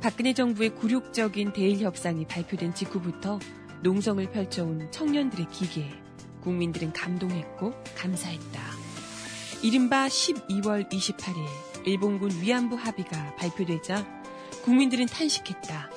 박근혜 0.01 0.35
정부의 0.35 0.71
굴욕적인 0.71 1.53
대일 1.53 1.79
협상이 1.79 2.27
발표된 2.27 2.75
직후부터 2.75 3.39
농성을 3.85 4.29
펼쳐온 4.33 4.91
청년들의 4.91 5.47
기계에 5.53 6.08
국민들은 6.49 6.95
감동했고 6.95 7.75
감사했다. 7.95 8.63
이른바 9.63 10.07
12월 10.07 10.89
28일 10.89 11.47
일본군 11.85 12.41
위안부 12.41 12.75
합의가 12.77 13.37
발표되자 13.37 14.07
국민들은 14.63 15.07
탄식했다. 15.07 15.91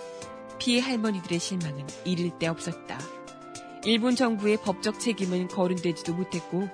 피해 0.60 0.82
할머니들의 0.82 1.40
실망은 1.40 1.88
이를 2.04 2.38
데 2.38 2.48
없었다. 2.48 3.00
일본 3.86 4.18
정부의 4.18 4.58
법적 4.58 5.00
책임은 5.00 5.48
거론되지도 5.48 6.14
못했고 6.16 6.68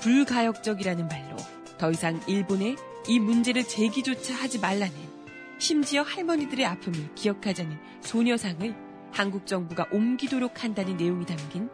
불가역적이라는 0.00 1.08
말로 1.08 1.36
더 1.76 1.90
이상 1.90 2.20
일본에 2.28 2.76
이 3.08 3.18
문제를 3.18 3.64
제기조차 3.64 4.34
하지 4.34 4.60
말라는 4.60 4.94
심지어 5.58 6.02
할머니들의 6.02 6.64
아픔을 6.64 7.12
기억하자는 7.16 7.78
소녀상을 8.00 9.10
한국 9.10 9.46
정부가 9.48 9.88
옮기도록 9.90 10.62
한다는 10.62 10.96
내용이 10.96 11.26
담긴 11.26 11.68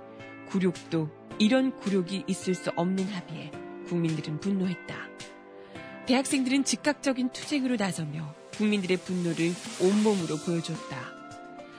굴욕도 0.49 1.20
이런 1.41 1.75
굴욕이 1.75 2.25
있을 2.27 2.55
수 2.55 2.71
없는 2.77 3.05
합의에 3.09 3.51
국민들은 3.89 4.41
분노했다. 4.41 4.95
대학생들은 6.07 6.65
즉각적인 6.65 7.31
투쟁으로 7.31 7.77
나서며 7.77 8.35
국민들의 8.57 8.99
분노를 8.99 9.55
온몸으로 9.81 10.37
보여줬다. 10.37 10.99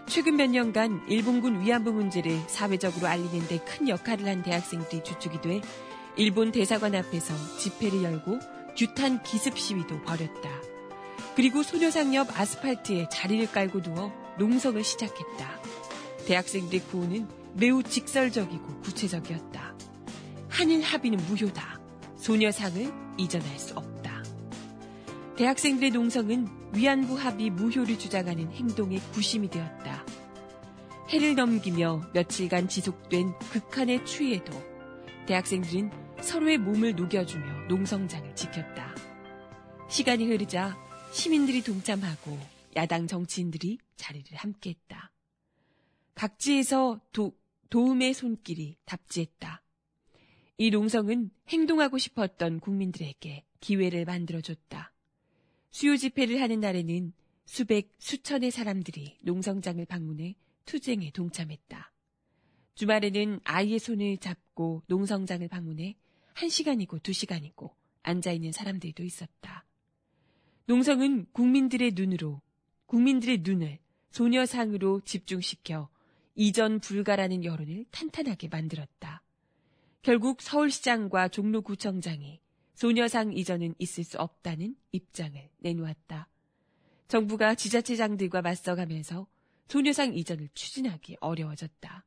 최근 0.08 0.38
몇 0.38 0.50
년간 0.50 1.04
일본군 1.08 1.62
위안부 1.62 1.94
문제를 1.94 2.40
사회적으로 2.48 3.06
알리는 3.06 3.48
데 3.48 3.60
큰 3.60 3.88
역할을 3.88 4.28
한 4.28 4.42
대학생들이 4.42 5.04
주축이 5.04 5.42
돼 5.42 5.62
일본 6.18 6.52
대사관 6.52 6.96
앞에서 6.96 7.36
집회를 7.60 8.02
열고 8.04 8.40
규탄 8.76 9.22
기습 9.22 9.60
시위도 9.60 10.02
벌였다. 10.02 10.50
그리고 11.36 11.62
소녀상 11.62 12.16
옆 12.16 12.28
아스팔트에 12.38 13.10
자리를 13.10 13.52
깔고 13.52 13.84
누워 13.84 14.12
농성을 14.40 14.84
시작했다. 14.84 15.62
대학생들의 16.26 16.82
구호는 16.88 17.41
매우 17.54 17.84
직설적이고 17.84 18.82
구체적이었다. 18.82 19.76
한일 20.50 20.82
합의는 20.82 21.18
무효다. 21.26 21.80
소녀상을 22.18 22.92
이전할 23.18 23.60
수 23.60 23.74
없다. 23.76 24.24
대학생들의 25.38 25.92
농성은 25.92 26.48
위안부 26.74 27.16
합의 27.16 27.50
무효를 27.50 27.98
주장하는 27.98 28.52
행동의 28.52 29.00
구심이 29.12 29.50
되었다. 29.50 30.06
해를 31.10 31.36
넘기며 31.36 32.10
며칠간 32.14 32.68
지속된 32.70 33.38
극한의 33.52 34.06
추위에도 34.06 34.54
대학생들은 35.26 35.92
서로의 36.22 36.58
몸을 36.58 36.96
녹여주며 36.96 37.68
농성장을 37.68 38.36
지켰다. 38.36 38.96
시간이 39.90 40.26
흐르자 40.26 40.78
시민들이 41.12 41.62
동참하고 41.62 42.40
야당 42.76 43.08
정치인들이 43.08 43.80
자리를 43.98 44.38
함께했다. 44.38 45.12
각지에서 46.16 47.02
도, 47.12 47.34
도움의 47.72 48.14
손길이 48.14 48.76
답지했다. 48.84 49.64
이 50.58 50.70
농성은 50.72 51.32
행동하고 51.48 51.98
싶었던 51.98 52.60
국민들에게 52.60 53.46
기회를 53.62 54.04
만들어줬다. 54.04 54.94
수요 55.72 55.96
집회를 55.96 56.42
하는 56.42 56.60
날에는 56.60 57.14
수백, 57.46 57.94
수천의 57.98 58.52
사람들이 58.52 59.18
농성장을 59.24 59.84
방문해 59.86 60.36
투쟁에 60.66 61.12
동참했다. 61.12 61.94
주말에는 62.76 63.40
아이의 63.46 63.80
손을 63.80 64.18
잡고 64.18 64.84
농성장을 64.88 65.48
방문해 65.48 65.96
1시간이고 66.36 67.02
2시간이고 67.02 67.74
앉아있는 68.04 68.52
사람들도 68.52 69.02
있었다. 69.02 69.66
농성은 70.66 71.28
국민들의 71.32 71.94
눈으로, 71.96 72.42
국민들의 72.88 73.40
눈을 73.44 73.80
소녀상으로 74.10 75.02
집중시켜 75.06 75.90
이전 76.36 76.80
불가라는 76.80 77.44
여론을 77.44 77.86
탄탄하게 77.92 78.48
만들었다. 78.48 79.24
결국 80.02 80.42
서울시장과 80.42 81.28
종로구청장이 81.28 82.40
소녀상 82.74 83.34
이전은 83.34 83.76
있을 83.78 84.04
수 84.04 84.18
없다는 84.18 84.76
입장을 84.92 85.50
내놓았다. 85.58 86.28
정부가 87.08 87.56
지자체장들과 87.56 88.42
맞서가면서 88.42 89.28
소녀상 89.68 90.16
이전을 90.16 90.50
추진하기 90.54 91.18
어려워졌다. 91.20 92.06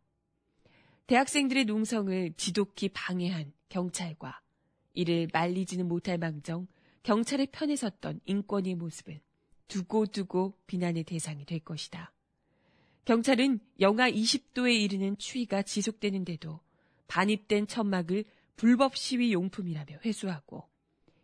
대학생들의 1.07 1.67
농성을 1.67 2.33
지독히 2.37 2.89
방해한 2.89 3.53
경찰과 3.69 4.41
이를 4.95 5.29
말리지는 5.33 5.87
못할 5.87 6.17
망정 6.17 6.67
경찰의 7.03 7.49
편에 7.53 7.77
섰던 7.77 8.21
인권의 8.25 8.77
모습은 8.77 9.21
두고두고 9.69 10.59
비난의 10.67 11.05
대상이 11.05 11.45
될 11.45 11.61
것이다. 11.61 12.14
경찰은 13.05 13.61
영하 13.81 14.11
20도에 14.11 14.75
이르는 14.81 15.19
추위가 15.19 15.63
지속되는데도 15.63 16.61
반입된 17.07 17.67
천막을 17.67 18.25
불법 18.57 18.97
시위 18.97 19.33
용품이라며 19.33 19.99
회수하고 20.05 20.69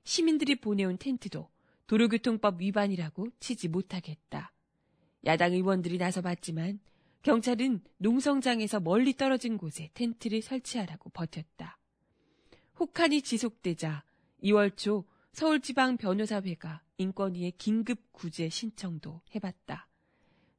시민들이 0.04 0.56
보내온 0.56 0.98
텐트도 0.98 1.48
도로교통법 1.86 2.60
위반이라고 2.60 3.28
치지 3.40 3.68
못하겠다. 3.68 4.52
야당 5.24 5.52
의원들이 5.52 5.98
나서봤지만 5.98 6.80
경찰은 7.22 7.82
농성장에서 7.98 8.80
멀리 8.80 9.14
떨어진 9.14 9.58
곳에 9.58 9.90
텐트를 9.94 10.42
설치하라고 10.42 11.10
버텼다. 11.10 11.78
혹한이 12.78 13.22
지속되자 13.22 14.04
2월 14.42 14.76
초 14.76 15.04
서울지방변호사회가 15.32 16.82
인권위에 16.98 17.52
긴급 17.58 18.12
구제 18.12 18.48
신청도 18.48 19.22
해봤다. 19.34 19.89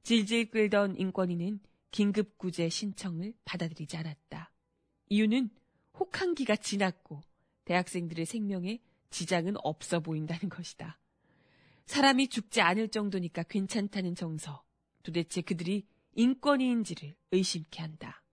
질질 0.03 0.49
끌던 0.51 0.97
인권위는 0.97 1.59
긴급 1.91 2.37
구제 2.37 2.69
신청을 2.69 3.33
받아들이지 3.45 3.97
않았다. 3.97 4.51
이유는 5.09 5.49
혹한기가 5.99 6.55
지났고 6.55 7.21
대학생들의 7.65 8.25
생명에 8.25 8.79
지장은 9.09 9.55
없어 9.63 9.99
보인다는 9.99 10.49
것이다. 10.49 10.99
사람이 11.85 12.29
죽지 12.29 12.61
않을 12.61 12.89
정도니까 12.89 13.43
괜찮다는 13.43 14.15
정서. 14.15 14.63
도대체 15.03 15.41
그들이 15.41 15.85
인권위인지를 16.13 17.15
의심케 17.31 17.81
한다. 17.81 18.23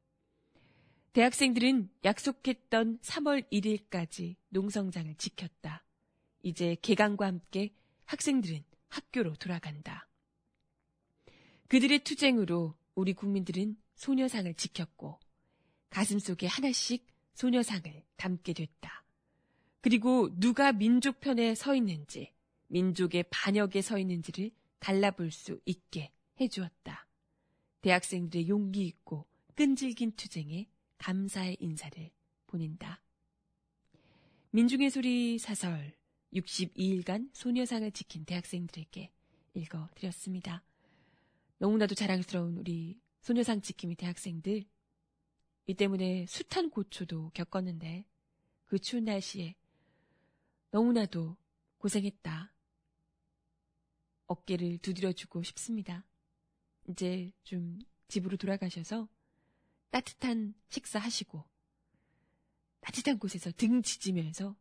대학생들은 1.13 1.91
약속했던 2.05 2.99
3월 3.01 3.51
1일까지 3.51 4.37
농성장을 4.51 5.15
지켰다. 5.17 5.85
이제 6.43 6.77
개강과 6.81 7.27
함께 7.27 7.75
학생들은 8.05 8.63
학교로 8.89 9.35
돌아간다. 9.35 10.08
그들의 11.69 12.01
투쟁으로 12.01 12.75
우리 12.95 13.13
국민들은 13.13 13.77
소녀상을 13.95 14.53
지켰고 14.55 15.21
가슴 15.91 16.19
속에 16.19 16.47
하나씩 16.47 17.07
소녀상을 17.35 18.03
담게 18.17 18.55
됐다. 18.55 19.05
그리고 19.81 20.29
누가 20.39 20.73
민족 20.73 21.21
편에 21.21 21.55
서 21.55 21.75
있는지, 21.75 22.33
민족의 22.69 23.25
반역에 23.31 23.81
서 23.83 23.99
있는지를 23.99 24.51
갈라볼 24.81 25.31
수 25.31 25.61
있게 25.67 26.11
해주었다. 26.41 27.07
대학생들의 27.83 28.49
용기 28.49 28.87
있고 28.87 29.27
끈질긴 29.55 30.13
투쟁에 30.13 30.69
감사의 30.99 31.59
인사를 31.61 32.11
보낸다. 32.47 33.03
민중의 34.51 34.91
소리 34.91 35.39
사설 35.39 35.95
62일간 36.33 37.31
소녀상을 37.33 37.91
지킨 37.93 38.25
대학생들에게 38.25 39.11
읽어드렸습니다. 39.55 40.63
너무나도 41.59 41.95
자랑스러운 41.95 42.57
우리 42.57 43.01
소녀상 43.21 43.61
지킴이 43.61 43.97
대학생들. 43.97 44.65
이 45.67 45.75
때문에 45.75 46.25
숱한 46.27 46.71
고초도 46.71 47.33
겪었는데 47.35 48.07
그 48.67 48.79
추운 48.79 49.05
날씨에 49.05 49.55
너무나도 50.71 51.37
고생했다. 51.79 52.55
어깨를 54.27 54.79
두드려주고 54.79 55.43
싶습니다. 55.43 56.07
이제 56.87 57.33
좀 57.43 57.79
집으로 58.07 58.37
돌아가셔서 58.37 59.09
따뜻한 59.91 60.55
식사하시고 60.69 61.45
따뜻한 62.81 63.19
곳에서 63.19 63.51
등 63.53 63.83
지지면서 63.83 64.57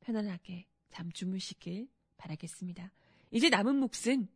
편안하게 0.00 0.66
잠 0.88 1.12
주무시길 1.12 1.88
바라겠습니다. 2.16 2.90
이제 3.30 3.48
남은 3.50 3.76
몫은 3.76 4.28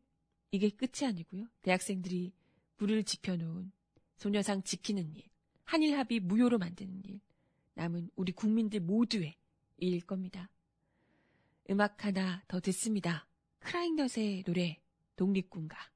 이게 0.53 0.69
끝이 0.71 1.09
아니고요. 1.09 1.47
대학생들이 1.63 2.33
불을 2.77 3.05
지펴놓은 3.05 3.73
소녀상 4.17 4.63
지키는 4.63 5.17
일, 5.17 5.25
한일 5.65 5.99
합의 5.99 6.21
무효로 6.21 6.59
만드는 6.59 7.03
일, 7.05 7.21
남은 7.75 8.11
우리 8.15 8.33
국민들 8.33 8.81
모두의 8.81 9.35
일일 9.79 10.03
겁니다. 10.03 10.51
음악 11.71 12.05
하나 12.05 12.45
더 12.47 12.61
듣습니다. 12.61 13.27
크라잉넛의 13.61 14.45
노래 14.45 14.79
독립군가. 15.17 15.92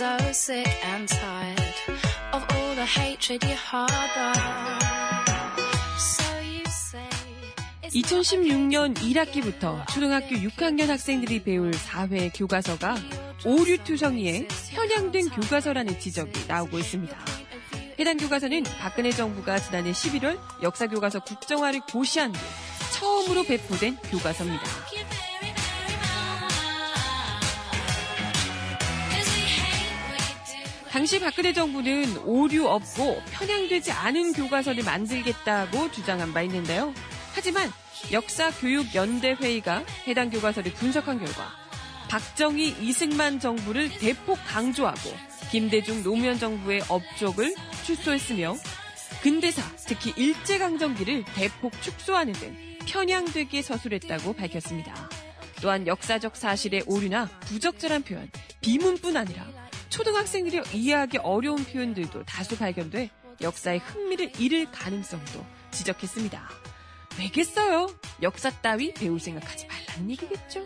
So 0.00 0.16
sick 0.32 0.66
and 0.82 1.06
tired 1.08 1.74
of 2.32 2.42
all 2.54 2.74
the 2.74 2.86
hatred 2.86 3.44
you 3.44 3.54
harbor. 3.54 4.32
So 5.98 6.24
you 6.40 6.64
say 6.64 7.06
2016년 7.92 8.94
1학기부터 8.94 9.86
초등학교 9.88 10.36
6학년 10.36 10.86
학생들이 10.86 11.42
배울 11.42 11.74
사회 11.74 12.30
교과서가 12.30 12.96
오류투성이에 13.44 14.48
편향된 14.70 15.28
교과서라는 15.28 16.00
지적이 16.00 16.46
나오고 16.48 16.78
있습니다. 16.78 17.14
해당 17.98 18.16
교과서는 18.16 18.62
박근혜 18.80 19.10
정부가 19.10 19.58
지난해 19.58 19.92
11월 19.92 20.38
역사교과서 20.62 21.20
국정화를 21.24 21.80
고시한 21.80 22.32
뒤 22.32 22.38
처음으로 22.94 23.42
배포된 23.42 23.96
교과서입니다. 24.10 24.64
당시 31.00 31.18
박근혜 31.18 31.54
정부는 31.54 32.18
오류 32.26 32.68
없고 32.68 33.22
편향되지 33.32 33.90
않은 33.90 34.34
교과서를 34.34 34.84
만들겠다고 34.84 35.90
주장한 35.92 36.34
바 36.34 36.42
있는데요. 36.42 36.92
하지만 37.32 37.72
역사교육연대회의가 38.12 39.82
해당 40.06 40.28
교과서를 40.28 40.74
분석한 40.74 41.18
결과 41.18 41.54
박정희 42.10 42.76
이승만 42.82 43.40
정부를 43.40 43.88
대폭 43.88 44.38
강조하고 44.46 45.10
김대중 45.50 46.02
노무현 46.02 46.38
정부의 46.38 46.82
업적을 46.90 47.54
축소했으며 47.84 48.56
근대사, 49.22 49.62
특히 49.86 50.12
일제강점기를 50.18 51.24
대폭 51.34 51.80
축소하는 51.80 52.34
등 52.34 52.54
편향되게 52.86 53.62
서술했다고 53.62 54.34
밝혔습니다. 54.34 55.08
또한 55.62 55.86
역사적 55.86 56.36
사실의 56.36 56.82
오류나 56.84 57.24
부적절한 57.46 58.02
표현, 58.02 58.30
비문뿐 58.60 59.16
아니라 59.16 59.46
초등학생들이 59.90 60.62
이해하기 60.72 61.18
어려운 61.18 61.64
표현들도 61.64 62.24
다수 62.24 62.56
발견돼 62.56 63.10
역사의 63.40 63.80
흥미를 63.80 64.32
잃을 64.38 64.70
가능성도 64.70 65.44
지적했습니다. 65.72 66.48
왜겠어요? 67.18 67.88
역사 68.22 68.50
따위 68.50 68.94
배울 68.94 69.18
생각하지 69.20 69.66
말라는 69.66 70.10
얘기겠죠. 70.10 70.64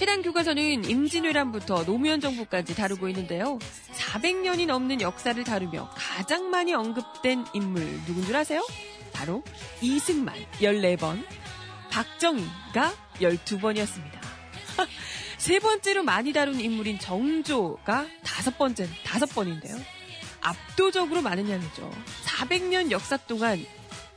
해당 0.00 0.22
교과서는 0.22 0.84
임진왜란부터 0.84 1.84
노무현 1.84 2.20
정부까지 2.20 2.74
다루고 2.74 3.08
있는데요. 3.08 3.58
400년이 3.92 4.66
넘는 4.66 5.02
역사를 5.02 5.42
다루며 5.44 5.90
가장 5.94 6.50
많이 6.50 6.72
언급된 6.72 7.44
인물 7.52 7.82
누군 8.06 8.24
줄 8.24 8.34
아세요? 8.34 8.66
바로 9.12 9.42
이승만 9.82 10.34
14번, 10.60 11.22
박정희가 11.90 12.94
12번이었습니다. 13.20 14.19
세 15.38 15.58
번째로 15.58 16.02
많이 16.02 16.32
다룬 16.32 16.60
인물인 16.60 16.98
정조가 16.98 18.06
다섯 18.22 18.58
번째, 18.58 18.88
다섯 19.04 19.26
번인데요. 19.26 19.76
압도적으로 20.40 21.22
많은 21.22 21.50
양이죠. 21.50 21.90
400년 22.24 22.90
역사 22.90 23.16
동안 23.16 23.64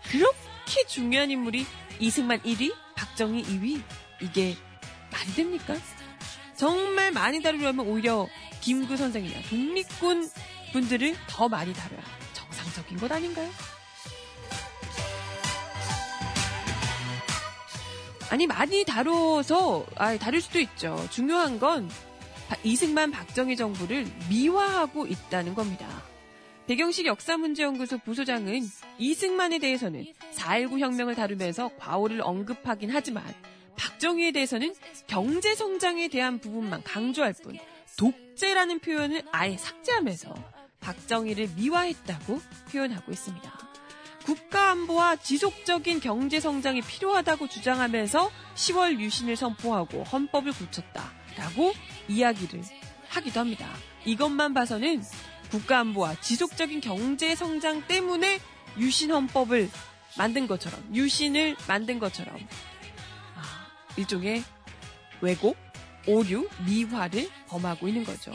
그렇게 0.03 0.85
중요한 0.87 1.31
인물이 1.31 1.65
이승만 1.99 2.39
1위, 2.41 2.73
박정희 2.95 3.43
2위. 3.43 3.81
이게 4.21 4.55
말이 5.11 5.33
됩니까? 5.33 5.75
정말 6.55 7.11
많이 7.11 7.41
다루려면 7.41 7.87
오히려 7.87 8.27
김구 8.61 8.95
선생이나 8.95 9.41
독립군 9.49 10.29
분들을 10.71 11.15
더 11.27 11.49
많이 11.49 11.73
다뤄야 11.73 12.01
정상적인 12.33 12.97
것 12.97 13.11
아닌가요? 13.11 13.49
아니 18.33 18.47
많이 18.47 18.83
다뤄서 18.83 19.85
아 19.95 20.17
다룰 20.17 20.41
수도 20.41 20.57
있죠. 20.57 21.07
중요한 21.11 21.59
건 21.59 21.87
이승만 22.63 23.11
박정희 23.11 23.55
정부를 23.55 24.07
미화하고 24.27 25.05
있다는 25.05 25.53
겁니다. 25.53 25.87
배경식 26.65 27.05
역사문제연구소 27.05 27.99
부소장은 27.99 28.61
이승만에 28.97 29.59
대해서는 29.59 30.07
4.19 30.33 30.79
혁명을 30.79 31.13
다루면서 31.13 31.69
과오를 31.77 32.21
언급하긴 32.23 32.89
하지만 32.89 33.23
박정희에 33.77 34.31
대해서는 34.31 34.73
경제 35.05 35.53
성장에 35.53 36.07
대한 36.07 36.39
부분만 36.39 36.81
강조할 36.81 37.33
뿐 37.33 37.59
독재라는 37.97 38.79
표현을 38.79 39.21
아예 39.31 39.57
삭제하면서 39.57 40.33
박정희를 40.79 41.49
미화했다고 41.55 42.41
표현하고 42.71 43.11
있습니다. 43.11 43.72
국가안보와 44.25 45.17
지속적인 45.17 45.99
경제성장이 45.99 46.81
필요하다고 46.81 47.47
주장하면서 47.47 48.31
10월 48.55 48.99
유신을 48.99 49.35
선포하고 49.35 50.03
헌법을 50.03 50.53
고쳤다라고 50.53 51.73
이야기를 52.07 52.63
하기도 53.09 53.39
합니다. 53.39 53.69
이것만 54.05 54.53
봐서는 54.53 55.03
국가안보와 55.51 56.21
지속적인 56.21 56.81
경제성장 56.81 57.87
때문에 57.87 58.39
유신헌법을 58.77 59.69
만든 60.17 60.47
것처럼, 60.47 60.81
유신을 60.93 61.55
만든 61.67 61.99
것처럼 61.99 62.37
일종의 63.97 64.43
왜곡, 65.21 65.55
오류, 66.07 66.49
미화를 66.65 67.29
범하고 67.47 67.87
있는 67.87 68.03
거죠. 68.03 68.33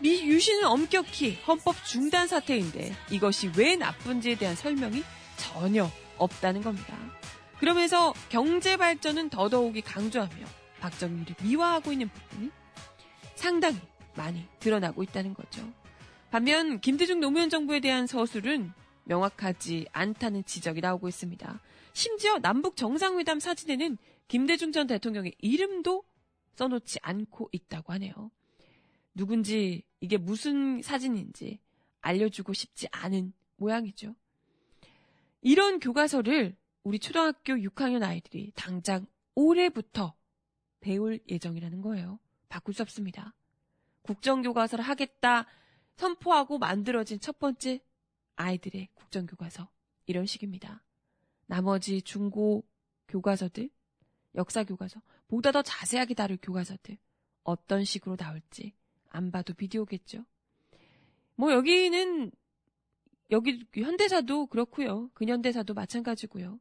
미 0.00 0.22
유신은 0.26 0.64
엄격히 0.64 1.34
헌법 1.46 1.76
중단 1.84 2.26
사태인데 2.26 2.92
이것이 3.10 3.50
왜 3.56 3.76
나쁜지에 3.76 4.36
대한 4.36 4.56
설명이 4.56 5.02
전혀 5.36 5.90
없다는 6.16 6.62
겁니다. 6.62 6.96
그러면서 7.58 8.14
경제 8.30 8.78
발전은 8.78 9.28
더더욱이 9.28 9.82
강조하며 9.82 10.46
박정희를 10.80 11.36
미화하고 11.42 11.92
있는 11.92 12.08
부분이 12.08 12.50
상당히 13.34 13.78
많이 14.16 14.46
드러나고 14.58 15.02
있다는 15.02 15.34
거죠. 15.34 15.70
반면 16.30 16.80
김대중 16.80 17.20
노무현 17.20 17.50
정부에 17.50 17.80
대한 17.80 18.06
서술은 18.06 18.72
명확하지 19.04 19.86
않다는 19.92 20.44
지적이 20.44 20.80
나오고 20.80 21.08
있습니다. 21.08 21.60
심지어 21.92 22.38
남북 22.38 22.76
정상회담 22.76 23.40
사진에는 23.40 23.98
김대중 24.28 24.72
전 24.72 24.86
대통령의 24.86 25.34
이름도 25.38 26.04
써놓지 26.54 27.00
않고 27.02 27.48
있다고 27.52 27.92
하네요. 27.94 28.30
누군지 29.14 29.82
이게 30.00 30.16
무슨 30.16 30.82
사진인지 30.82 31.60
알려주고 32.00 32.52
싶지 32.52 32.88
않은 32.90 33.32
모양이죠. 33.56 34.14
이런 35.42 35.80
교과서를 35.80 36.56
우리 36.82 36.98
초등학교 36.98 37.54
6학년 37.54 38.02
아이들이 38.02 38.52
당장 38.54 39.06
올해부터 39.34 40.14
배울 40.80 41.20
예정이라는 41.28 41.82
거예요. 41.82 42.18
바꿀 42.48 42.74
수 42.74 42.82
없습니다. 42.82 43.34
국정교과서를 44.02 44.84
하겠다 44.84 45.46
선포하고 45.96 46.58
만들어진 46.58 47.20
첫 47.20 47.38
번째 47.38 47.80
아이들의 48.36 48.88
국정교과서. 48.94 49.68
이런 50.06 50.26
식입니다. 50.26 50.82
나머지 51.46 52.00
중고 52.02 52.66
교과서들, 53.08 53.70
역사 54.34 54.64
교과서, 54.64 55.00
보다 55.28 55.52
더 55.52 55.62
자세하게 55.62 56.14
다룰 56.14 56.38
교과서들, 56.40 56.96
어떤 57.44 57.84
식으로 57.84 58.16
나올지 58.16 58.72
안 59.10 59.30
봐도 59.30 59.54
비디오겠죠. 59.54 60.24
뭐 61.36 61.52
여기는 61.52 62.30
여기 63.30 63.64
현대사도 63.74 64.46
그렇고요. 64.46 65.10
근현대사도 65.14 65.74
마찬가지고요. 65.74 66.58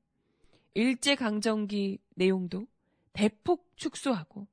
일제 0.76 1.16
강점기 1.16 2.00
내용도 2.16 2.68
대폭 3.14 3.72
축소하고 3.76 4.48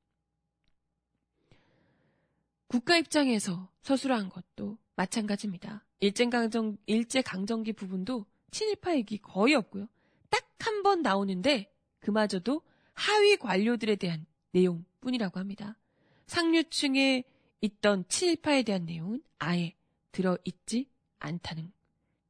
국가 2.69 2.97
입장에서 2.97 3.71
서술한 3.83 4.29
것도 4.31 4.79
마찬가지입니다. 4.97 5.85
일제 6.01 6.27
강점 6.27 6.77
일제 6.87 7.23
강점기 7.23 7.75
부분도 7.75 8.27
친일파 8.51 8.97
얘기 8.97 9.19
거의 9.19 9.55
없고요. 9.55 9.89
딱 10.31 10.47
한 10.67 10.83
번 10.83 11.03
나오는데 11.03 11.71
그마저도 12.01 12.63
하위 12.95 13.37
관료들에 13.37 13.97
대한 13.97 14.27
내용뿐이라고 14.53 15.39
합니다. 15.39 15.79
상류층에 16.27 17.25
있던 17.67 18.05
친일파에 18.09 18.63
대한 18.63 18.87
내용은 18.87 19.23
아예 19.39 19.75
들어있지 20.13 20.89
않다는 21.19 21.73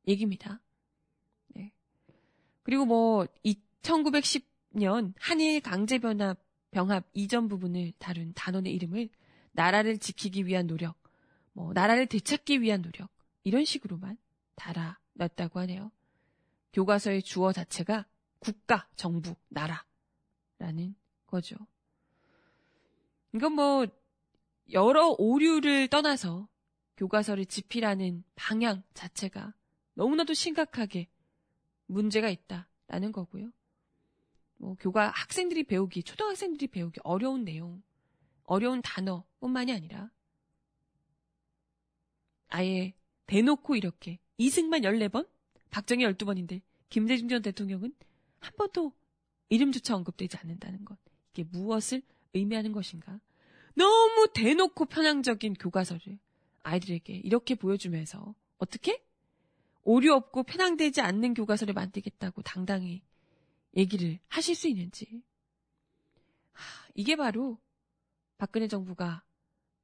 얘기입니다. 0.08 0.60
네. 1.48 1.72
그리고 2.62 2.84
뭐, 2.86 3.26
1910년 3.82 5.12
한일 5.18 5.60
강제변합 5.60 6.38
병합 6.70 7.04
이전 7.14 7.48
부분을 7.48 7.92
다룬 7.98 8.32
단원의 8.34 8.74
이름을 8.74 9.08
나라를 9.52 9.98
지키기 9.98 10.46
위한 10.46 10.66
노력, 10.66 10.96
뭐, 11.52 11.72
나라를 11.72 12.06
되찾기 12.06 12.60
위한 12.60 12.82
노력, 12.82 13.08
이런 13.44 13.64
식으로만 13.64 14.18
달아놨다고 14.56 15.60
하네요. 15.60 15.90
교과서의 16.72 17.22
주어 17.22 17.52
자체가 17.52 18.06
국가, 18.38 18.88
정부, 18.96 19.34
나라, 19.48 19.84
라는 20.58 20.94
거죠. 21.26 21.56
이건 23.34 23.52
뭐, 23.52 23.86
여러 24.72 25.14
오류를 25.18 25.88
떠나서 25.88 26.48
교과서를 26.96 27.46
집필하는 27.46 28.24
방향 28.34 28.82
자체가 28.94 29.54
너무나도 29.94 30.34
심각하게 30.34 31.08
문제가 31.86 32.28
있다라는 32.30 33.12
거고요. 33.12 33.52
뭐, 34.58 34.74
교과 34.80 35.10
학생들이 35.10 35.64
배우기, 35.64 36.02
초등학생들이 36.02 36.68
배우기 36.68 37.00
어려운 37.04 37.44
내용, 37.44 37.82
어려운 38.44 38.80
단어뿐만이 38.82 39.72
아니라 39.72 40.10
아예 42.48 42.94
대놓고 43.26 43.76
이렇게 43.76 44.18
이승만 44.38 44.82
14번, 44.82 45.28
박정희 45.70 46.04
12번인데 46.04 46.62
김대중 46.88 47.28
전 47.28 47.42
대통령은 47.42 47.94
한 48.38 48.52
번도 48.56 48.92
이름조차 49.48 49.96
언급되지 49.96 50.36
않는다는 50.38 50.84
것. 50.84 50.98
이게 51.32 51.44
무엇을 51.44 52.02
의미하는 52.32 52.72
것인가? 52.72 53.20
너무 53.76 54.28
대놓고 54.34 54.86
편향적인 54.86 55.54
교과서를 55.54 56.18
아이들에게 56.62 57.12
이렇게 57.14 57.54
보여주면서 57.54 58.34
어떻게? 58.58 59.04
오류 59.84 60.12
없고 60.14 60.42
편향되지 60.44 61.00
않는 61.00 61.34
교과서를 61.34 61.74
만들겠다고 61.74 62.42
당당히 62.42 63.02
얘기를 63.76 64.18
하실 64.28 64.54
수 64.54 64.66
있는지. 64.66 65.22
하, 66.52 66.88
이게 66.94 67.14
바로 67.16 67.58
박근혜 68.38 68.66
정부가 68.66 69.22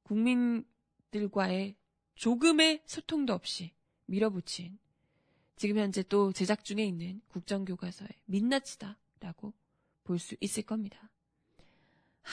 국민들과의 0.03 1.75
조금의 2.15 2.81
소통도 2.85 3.33
없이 3.33 3.71
밀어붙인 4.07 4.77
지금 5.55 5.77
현재 5.77 6.03
또 6.03 6.33
제작 6.33 6.65
중에 6.65 6.83
있는 6.83 7.21
국정교과서의 7.29 8.09
민낯이다라고 8.25 9.53
볼 10.03 10.19
수 10.19 10.35
있을 10.41 10.63
겁니다. 10.63 11.09
하, 12.23 12.31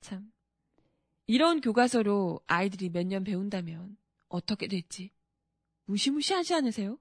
참. 0.00 0.32
이런 1.32 1.62
교과서로 1.62 2.42
아이들이 2.46 2.90
몇 2.90 3.06
년 3.06 3.24
배운다면 3.24 3.96
어떻게 4.28 4.66
될지 4.66 5.10
무시무시하지 5.86 6.52
않으세요? 6.52 6.98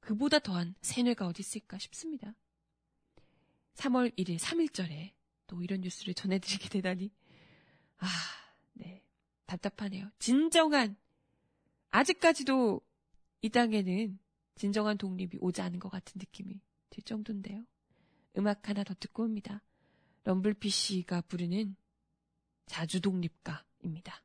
그보다 0.00 0.38
더한 0.38 0.74
세뇌가 0.82 1.26
어디 1.26 1.40
있을까 1.40 1.78
싶습니다. 1.78 2.34
3월 3.76 4.14
1일 4.18 4.38
3일절에 4.38 5.12
또 5.46 5.62
이런 5.62 5.80
뉴스를 5.80 6.12
전해드리게 6.12 6.68
되다니 6.68 7.10
아, 8.00 8.06
네. 8.74 9.02
답답하네요. 9.46 10.10
진정한 10.18 10.94
아직까지도 11.90 12.82
이 13.40 13.48
땅에는 13.48 14.18
진정한 14.56 14.98
독립이 14.98 15.38
오지 15.40 15.62
않은 15.62 15.78
것 15.78 15.88
같은 15.88 16.18
느낌이 16.18 16.60
들 16.90 17.02
정도인데요. 17.02 17.64
음악 18.36 18.68
하나 18.68 18.84
더 18.84 18.92
듣고 18.92 19.22
옵니다. 19.22 19.62
럼블피쉬가 20.24 21.22
부르는 21.22 21.74
자주독립가입니다. 22.68 24.22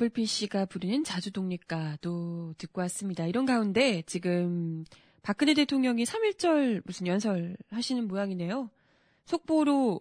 럼블피 0.00 0.24
씨가 0.24 0.64
부르는 0.64 1.04
자주독립가도 1.04 2.54
듣고 2.56 2.80
왔습니다. 2.82 3.26
이런 3.26 3.44
가운데 3.44 4.02
지금 4.06 4.84
박근혜 5.20 5.52
대통령이 5.52 6.04
3.1절 6.04 6.82
무슨 6.86 7.06
연설 7.06 7.56
하시는 7.68 8.08
모양이네요. 8.08 8.70
속보로 9.26 10.00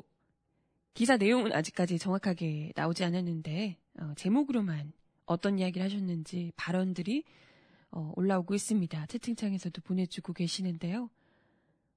기사 0.94 1.18
내용은 1.18 1.52
아직까지 1.52 2.00
정확하게 2.00 2.72
나오지 2.76 3.04
않았는데 3.04 3.78
어, 4.00 4.14
제목으로만 4.16 4.94
어떤 5.26 5.60
이야기를 5.60 5.84
하셨는지 5.84 6.54
발언들이 6.56 7.26
어, 7.92 8.14
올라오고 8.16 8.56
있습니다. 8.56 9.06
채팅창에서도 9.08 9.82
보내주고 9.82 10.32
계시는데요. 10.32 11.10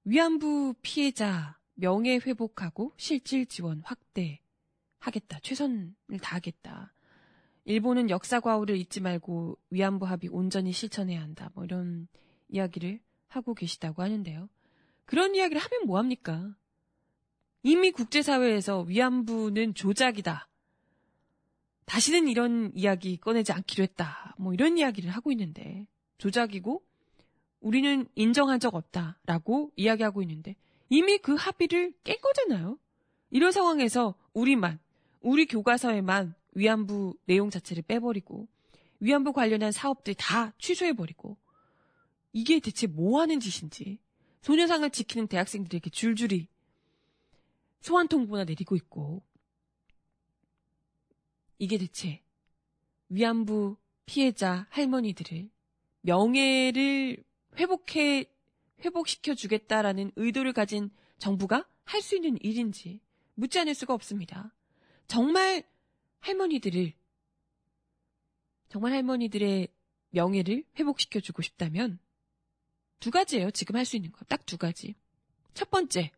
위안부 0.05 0.75
피해자 0.83 1.57
명예 1.75 2.17
회복하고 2.17 2.95
실질 2.97 3.47
지원 3.47 3.81
확대하겠다. 3.85 5.38
최선을 5.43 6.19
다하겠다. 6.21 6.91
일본은 7.64 8.11
역사 8.11 8.40
과오를 8.40 8.77
잊지 8.77 9.01
말고 9.01 9.59
위안부 9.70 10.07
합의 10.07 10.29
온전히 10.31 10.72
실천해야 10.72 11.20
한다. 11.20 11.51
뭐 11.55 11.64
이런 11.64 12.09
이야기를 12.48 13.01
하고 13.29 13.55
계시다고 13.55 14.03
하는데요. 14.03 14.48
그런 15.05 15.35
이야기를 15.35 15.61
하면 15.61 15.87
뭐합니까? 15.87 16.55
이미 17.62 17.92
국제사회에서 17.92 18.83
위안부는 18.83 19.75
조작이다. 19.75 20.48
다시는 21.85 22.29
이런 22.29 22.72
이야기 22.75 23.16
꺼내지 23.16 23.53
않기로 23.53 23.83
했다. 23.85 24.35
뭐 24.38 24.53
이런 24.53 24.79
이야기를 24.79 25.11
하고 25.11 25.31
있는데 25.31 25.87
조작이고 26.18 26.83
우리는 27.61 28.07
인정한 28.16 28.59
적 28.59 28.75
없다라고 28.75 29.72
이야기하고 29.77 30.22
있는데 30.22 30.57
이미 30.88 31.18
그 31.18 31.35
합의를 31.35 31.94
깬 32.03 32.16
거잖아요. 32.20 32.79
이런 33.31 33.53
상황에서 33.53 34.14
우리만 34.35 34.79
우리 35.20 35.46
교과서에만 35.46 36.35
위안부 36.53 37.17
내용 37.27 37.51
자체를 37.51 37.83
빼버리고 37.83 38.49
위안부 39.01 39.33
관련한 39.33 39.73
사업들 39.73 40.15
다 40.15 40.53
취소해버리고 40.59 41.37
이게 42.33 42.61
대체 42.61 42.87
뭐 42.87 43.21
하는 43.21 43.41
짓인지 43.41 43.99
소녀상을 44.43 44.88
지키는 44.91 45.29
대학생들에게 45.29 45.91
줄줄이 45.91 46.49
소환 47.81 48.09
통보나 48.09 48.45
내리고 48.45 48.77
있고 48.77 49.23
이게 51.59 51.79
대체 51.79 52.23
위안부 53.09 53.77
피해자 54.07 54.67
할머니들을 54.71 55.51
명예를 56.03 57.23
회복해 57.59 58.27
회복시켜 58.85 59.35
주겠다라는 59.35 60.12
의도를 60.17 60.53
가진 60.53 60.91
정부가 61.19 61.67
할 61.85 62.01
수 62.03 62.17
있는 62.17 62.37
일인지 62.41 63.01
묻지 63.35 63.59
않을 63.61 63.75
수가 63.75 63.95
없습니다. 63.95 64.55
정말 65.07 65.62
할머니들을 66.22 66.92
정말 68.68 68.92
할머니들의 68.92 69.68
명예를 70.11 70.64
회복시켜주고 70.78 71.42
싶다면 71.42 71.98
두 73.00 73.11
가지예요. 73.11 73.50
지금 73.50 73.76
할 73.76 73.85
수 73.85 73.96
있는 73.96 74.12
거. 74.12 74.24
딱 74.24 74.46
두 74.46 74.56
가지. 74.56 74.94
첫 75.54 75.70
번째. 75.70 76.11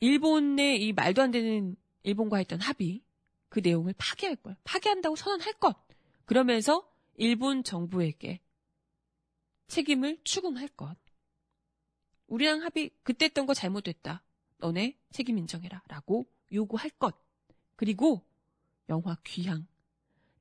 일본의 0.00 0.82
이 0.86 0.92
말도 0.92 1.22
안 1.22 1.30
되는 1.30 1.76
일본과 2.02 2.38
했던 2.38 2.60
합의. 2.60 3.02
그 3.48 3.60
내용을 3.60 3.94
파기할 3.98 4.36
거예요. 4.36 4.56
파기한다고 4.64 5.16
선언할 5.16 5.54
것. 5.54 5.76
그러면서 6.24 6.88
일본 7.16 7.64
정부에게 7.64 8.40
책임을 9.66 10.20
추궁할 10.22 10.68
것. 10.68 10.96
우리랑 12.28 12.62
합의 12.62 12.90
그때 13.02 13.24
했던 13.24 13.46
거 13.46 13.54
잘못됐다. 13.54 14.22
너네 14.58 14.96
책임 15.10 15.38
인정해라. 15.38 15.82
라고 15.88 16.26
요구할 16.52 16.90
것. 16.90 17.16
그리고 17.76 18.24
영화 18.90 19.16
귀향, 19.24 19.66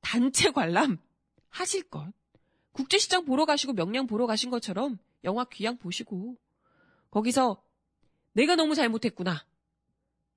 단체 0.01 0.51
관람 0.51 0.97
하실 1.49 1.83
것. 1.83 2.11
국제시장 2.71 3.25
보러 3.25 3.45
가시고 3.45 3.73
명량 3.73 4.07
보러 4.07 4.27
가신 4.27 4.49
것처럼 4.49 4.97
영화 5.23 5.45
귀향 5.45 5.77
보시고 5.77 6.37
거기서 7.11 7.63
내가 8.33 8.55
너무 8.55 8.75
잘못했구나. 8.75 9.45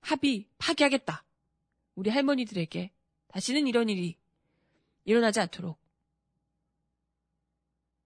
합의 0.01 0.49
파기하겠다. 0.59 1.25
우리 1.95 2.11
할머니들에게 2.11 2.93
다시는 3.29 3.67
이런 3.67 3.89
일이 3.89 4.19
일어나지 5.05 5.41
않도록 5.41 5.81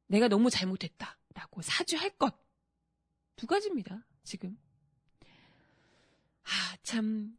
내가 0.06 0.28
너무 0.28 0.50
잘못했다. 0.50 1.18
라고 1.34 1.62
사죄할 1.62 2.10
것. 2.10 2.34
두 3.36 3.46
가지입니다. 3.46 4.06
지금. 4.22 4.58
아, 6.44 6.76
참, 6.82 7.36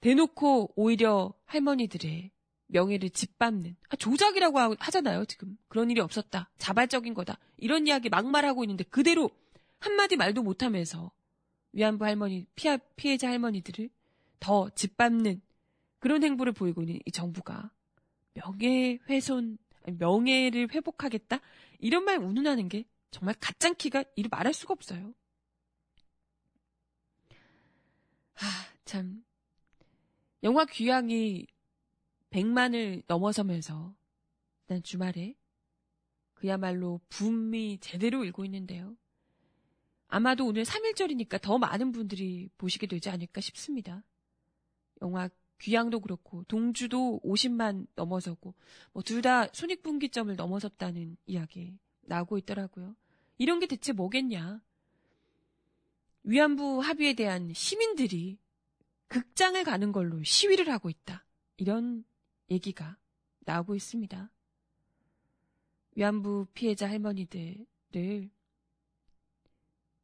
대놓고 0.00 0.72
오히려 0.76 1.32
할머니들의 1.46 2.30
명예를 2.68 3.10
짓밟는 3.10 3.76
아, 3.88 3.96
조작이라고 3.96 4.76
하잖아요 4.78 5.24
지금. 5.24 5.58
그런 5.68 5.90
일이 5.90 6.00
없었다. 6.00 6.50
자발적인 6.58 7.14
거다. 7.14 7.38
이런 7.56 7.86
이야기 7.86 8.08
막말하고 8.08 8.64
있는데 8.64 8.84
그대로 8.84 9.30
한마디 9.78 10.16
말도 10.16 10.42
못하면서 10.42 11.10
위안부 11.72 12.04
할머니 12.04 12.46
피하, 12.54 12.76
피해자 12.96 13.28
할머니들을 13.28 13.90
더 14.38 14.70
짓밟는 14.70 15.40
그런 15.98 16.22
행보를 16.22 16.52
보이고 16.52 16.82
있는 16.82 16.98
이 17.04 17.12
정부가 17.12 17.70
명예훼손 18.34 19.58
명예를 19.86 20.72
회복하겠다? 20.72 21.40
이런 21.78 22.04
말 22.04 22.18
운운하는 22.18 22.68
게 22.68 22.84
정말 23.10 23.34
가짱키가 23.40 24.04
이루 24.16 24.28
말할 24.30 24.54
수가 24.54 24.72
없어요. 24.72 25.14
아, 28.36 28.66
참 28.84 29.22
영화 30.42 30.64
귀향이 30.64 31.46
100만을 32.30 33.02
넘어서면서 33.06 33.94
난 34.66 34.82
주말에 34.82 35.34
그야말로 36.34 37.00
붐이 37.08 37.78
제대로 37.80 38.24
일고 38.24 38.44
있는데요. 38.46 38.96
아마도 40.08 40.46
오늘 40.46 40.64
3일절이니까 40.64 41.40
더 41.40 41.58
많은 41.58 41.92
분들이 41.92 42.48
보시게 42.58 42.86
되지 42.86 43.10
않을까 43.10 43.40
싶습니다. 43.40 44.02
영화 45.02 45.28
귀향도 45.60 46.00
그렇고 46.00 46.44
동주도 46.44 47.20
50만 47.22 47.86
넘어서고 47.94 48.54
뭐 48.92 49.02
둘 49.02 49.22
다 49.22 49.46
손익분기점을 49.52 50.34
넘어섰다는 50.34 51.16
이야기 51.26 51.78
나오고 52.02 52.38
있더라고요. 52.38 52.96
이런 53.38 53.58
게 53.60 53.66
대체 53.66 53.92
뭐겠냐? 53.92 54.62
위안부 56.22 56.80
합의에 56.80 57.14
대한 57.14 57.52
시민들이 57.52 58.38
극장을 59.10 59.62
가는 59.64 59.90
걸로 59.90 60.22
시위를 60.22 60.70
하고 60.70 60.88
있다. 60.88 61.26
이런 61.56 62.04
얘기가 62.48 62.96
나오고 63.40 63.74
있습니다. 63.74 64.30
위안부 65.96 66.46
피해자 66.54 66.88
할머니들을 66.88 68.30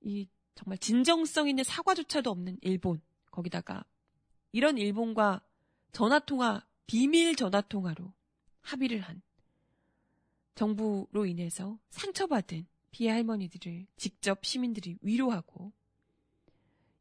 이 0.00 0.28
정말 0.56 0.78
진정성 0.78 1.48
있는 1.48 1.62
사과조차도 1.62 2.30
없는 2.30 2.58
일본 2.62 3.00
거기다가 3.30 3.84
이런 4.50 4.76
일본과 4.76 5.40
전화통화 5.92 6.66
비밀 6.86 7.36
전화통화로 7.36 8.12
합의를 8.62 9.00
한 9.00 9.22
정부로 10.56 11.26
인해서 11.26 11.78
상처받은 11.90 12.66
피해 12.90 13.12
할머니들을 13.12 13.86
직접 13.96 14.44
시민들이 14.44 14.98
위로하고 15.00 15.72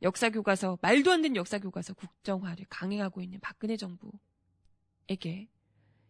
역사 0.06 0.30
교과서 0.30 0.78
말도 0.84 1.12
안 1.12 1.24
되는 1.24 1.36
역사 1.36 1.58
교과서 1.58 1.96
국정화를 1.96 2.68
강행하고 2.70 3.24
있는 3.24 3.40
박근혜 3.40 3.76
정부에게 3.76 5.50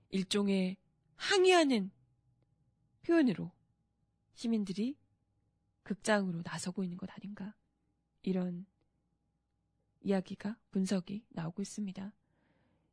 일종의 0.09 0.75
항의하는 1.15 1.91
표현으로 3.03 3.53
시민들이 4.33 4.97
극장으로 5.83 6.41
나서고 6.43 6.83
있는 6.83 6.97
것 6.97 7.09
아닌가. 7.09 7.55
이런 8.21 8.65
이야기가, 10.01 10.57
분석이 10.71 11.25
나오고 11.29 11.61
있습니다. 11.61 12.13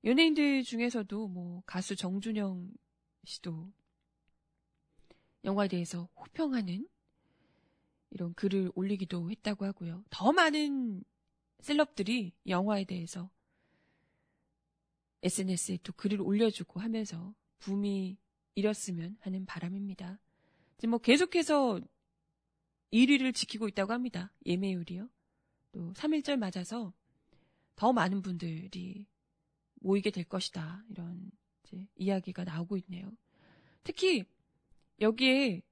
연예인들 0.04 0.62
중에서도 0.62 1.26
뭐 1.26 1.64
가수 1.66 1.96
정준영 1.96 2.72
씨도 3.24 3.72
영화에 5.42 5.66
대해서 5.66 6.08
호평하는 6.14 6.86
이런 8.12 8.34
글을 8.34 8.70
올리기도 8.74 9.30
했다고 9.30 9.64
하고요. 9.64 10.04
더 10.10 10.32
많은 10.32 11.02
셀럽들이 11.60 12.32
영화에 12.46 12.84
대해서 12.84 13.30
SNS에 15.22 15.78
또 15.82 15.92
글을 15.94 16.20
올려주고 16.20 16.80
하면서 16.80 17.34
붐이 17.60 18.18
일었으면 18.54 19.16
하는 19.20 19.46
바람입니다. 19.46 20.18
지금 20.76 20.90
뭐 20.90 20.98
계속해서 20.98 21.80
1위를 22.92 23.34
지키고 23.34 23.68
있다고 23.68 23.92
합니다. 23.92 24.32
예매율이요. 24.44 25.08
또 25.72 25.92
3일절 25.94 26.36
맞아서 26.36 26.92
더 27.76 27.92
많은 27.92 28.20
분들이 28.20 29.06
모이게 29.80 30.10
될 30.10 30.24
것이다. 30.24 30.84
이런 30.90 31.30
이야기가 31.96 32.44
나오고 32.44 32.76
있네요. 32.78 33.10
특히 33.84 34.24
여기에 35.00 35.62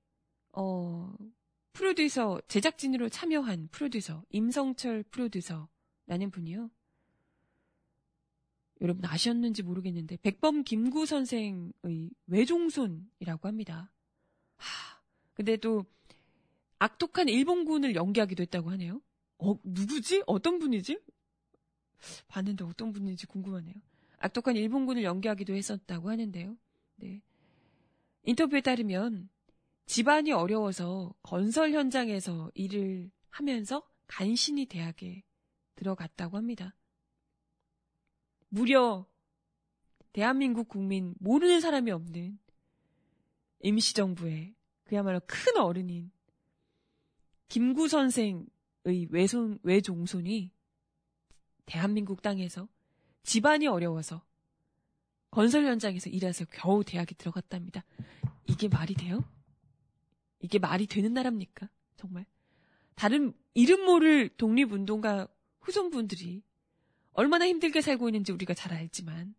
어 0.52 1.14
프로듀서 1.72 2.40
제작진으로 2.48 3.08
참여한 3.08 3.68
프로듀서 3.70 4.22
임성철 4.30 5.04
프로듀서라는 5.04 6.30
분이요. 6.30 6.70
여러분 8.80 9.04
아셨는지 9.04 9.62
모르겠는데 9.62 10.16
백범 10.22 10.64
김구 10.64 11.06
선생의 11.06 12.10
외종손이라고 12.26 13.46
합니다. 13.46 13.92
하, 14.56 15.00
근데 15.34 15.56
또 15.56 15.84
악독한 16.78 17.28
일본군을 17.28 17.94
연기하기도 17.94 18.42
했다고 18.42 18.70
하네요. 18.70 19.02
어, 19.38 19.54
누구지? 19.64 20.22
어떤 20.26 20.58
분이지? 20.58 20.98
봤는데 22.28 22.64
어떤 22.64 22.92
분인지 22.92 23.26
궁금하네요. 23.26 23.74
악독한 24.18 24.56
일본군을 24.56 25.02
연기하기도 25.02 25.54
했었다고 25.54 26.10
하는데요. 26.10 26.56
네. 26.96 27.20
인터뷰에 28.24 28.60
따르면 28.62 29.28
집안이 29.90 30.30
어려워서 30.30 31.12
건설 31.20 31.72
현장에서 31.72 32.52
일을 32.54 33.10
하면서 33.28 33.82
간신히 34.06 34.66
대학에 34.66 35.24
들어갔다고 35.74 36.36
합니다. 36.36 36.76
무려 38.50 39.04
대한민국 40.12 40.68
국민 40.68 41.16
모르는 41.18 41.60
사람이 41.60 41.90
없는 41.90 42.38
임시정부의 43.64 44.54
그야말로 44.84 45.20
큰 45.26 45.56
어른인 45.56 46.12
김구 47.48 47.88
선생의 47.88 48.46
외손, 49.10 49.58
외종손이 49.64 50.52
대한민국 51.66 52.22
땅에서 52.22 52.68
집안이 53.24 53.66
어려워서 53.66 54.24
건설 55.32 55.66
현장에서 55.66 56.10
일해서 56.10 56.44
겨우 56.44 56.84
대학에 56.84 57.16
들어갔답니다. 57.16 57.84
이게 58.46 58.68
말이 58.68 58.94
돼요? 58.94 59.24
이게 60.40 60.58
말이 60.58 60.86
되는 60.86 61.12
나라입니까? 61.12 61.68
정말. 61.96 62.26
다른 62.94 63.32
이름 63.54 63.84
모를 63.84 64.28
독립운동가 64.28 65.28
후손분들이 65.60 66.42
얼마나 67.12 67.46
힘들게 67.46 67.80
살고 67.80 68.08
있는지 68.08 68.32
우리가 68.32 68.54
잘 68.54 68.72
알지만 68.72 69.34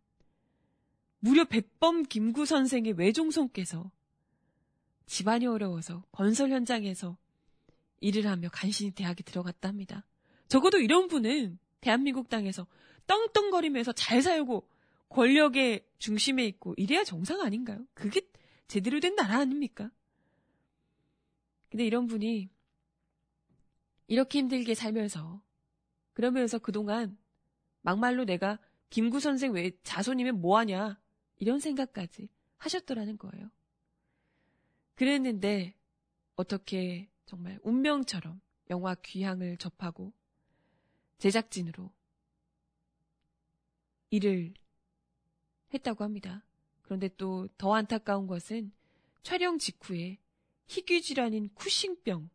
무려 1.20 1.46
백범 1.46 2.04
김구 2.04 2.46
선생의 2.46 2.94
외종손께서 2.94 3.92
집안이 5.06 5.46
어려워서 5.46 6.04
건설 6.12 6.52
현장에서 6.52 7.18
일을 8.00 8.28
하며 8.28 8.50
간신히 8.52 8.92
대학에 8.92 9.24
들어갔다 9.24 9.70
합니다. 9.70 10.06
적어도 10.48 10.80
이런 10.80 11.08
분은 11.08 11.60
대한민국 11.80 12.30
땅에서 12.30 12.66
떵떵거리면서 13.08 13.92
잘 13.94 14.22
살고 14.22 14.68
권력의 15.10 15.86
중심에 16.00 16.46
있고 16.46 16.74
이래야 16.78 17.04
정상 17.04 17.42
아닌가요? 17.42 17.86
그게 17.94 18.22
제대로 18.68 19.00
된 19.00 19.16
나라 19.16 19.40
아닙니까? 19.40 19.92
근데 21.72 21.86
이런 21.86 22.06
분이 22.06 22.50
이렇게 24.08 24.40
힘들게 24.40 24.76
살면서 24.76 25.42
그러면서 26.14 26.60
그동안 26.60 27.18
막말로 27.82 28.26
내가 28.26 28.60
김구 28.90 29.22
선생 29.22 29.54
왜 29.54 29.72
자손이면 29.84 30.42
뭐하냐 30.42 31.00
이런 31.38 31.60
생각까지 31.60 32.28
하셨더라는 32.58 33.18
거예요. 33.18 33.50
그랬는데 34.96 35.74
어떻게 36.36 37.10
정말 37.26 37.58
운명처럼 37.64 38.42
영화 38.70 38.94
귀향을 38.96 39.58
접하고 39.58 40.14
제작진으로 41.18 41.90
일을 44.10 44.54
했다고 45.74 46.04
합니다. 46.04 46.46
그런데 46.82 47.08
또 47.16 47.48
더 47.58 47.74
안타까운 47.74 48.28
것은 48.28 48.74
촬영 49.24 49.58
직후에 49.58 50.18
희귀 50.72 51.02
질환인 51.02 51.54
쿠싱병 51.54 52.30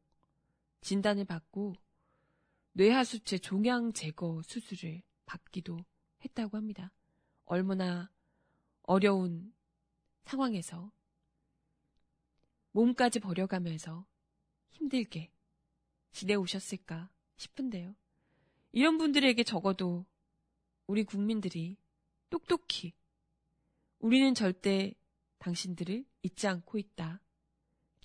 진단을 0.82 1.24
받고 1.24 1.74
뇌하수체 2.72 3.38
종양 3.38 3.94
제거 3.94 4.42
수술을 4.42 5.00
받기도 5.24 5.78
했다고 6.22 6.58
합니다. 6.58 6.92
얼마나 7.46 8.12
어려운 8.82 9.54
상황에서 10.26 10.92
몸까지 12.72 13.20
버려가면서 13.20 14.06
힘들게 14.68 15.32
지내오셨을까 16.12 17.10
싶은데요. 17.38 17.96
이런 18.72 18.98
분들에게 18.98 19.42
적어도 19.44 20.04
우리 20.86 21.04
국민들이 21.04 21.78
똑똑히 22.28 22.92
우리는 23.98 24.34
절대 24.34 24.92
당신들을 25.38 26.04
잊지 26.20 26.46
않고 26.46 26.76
있다. 26.76 27.22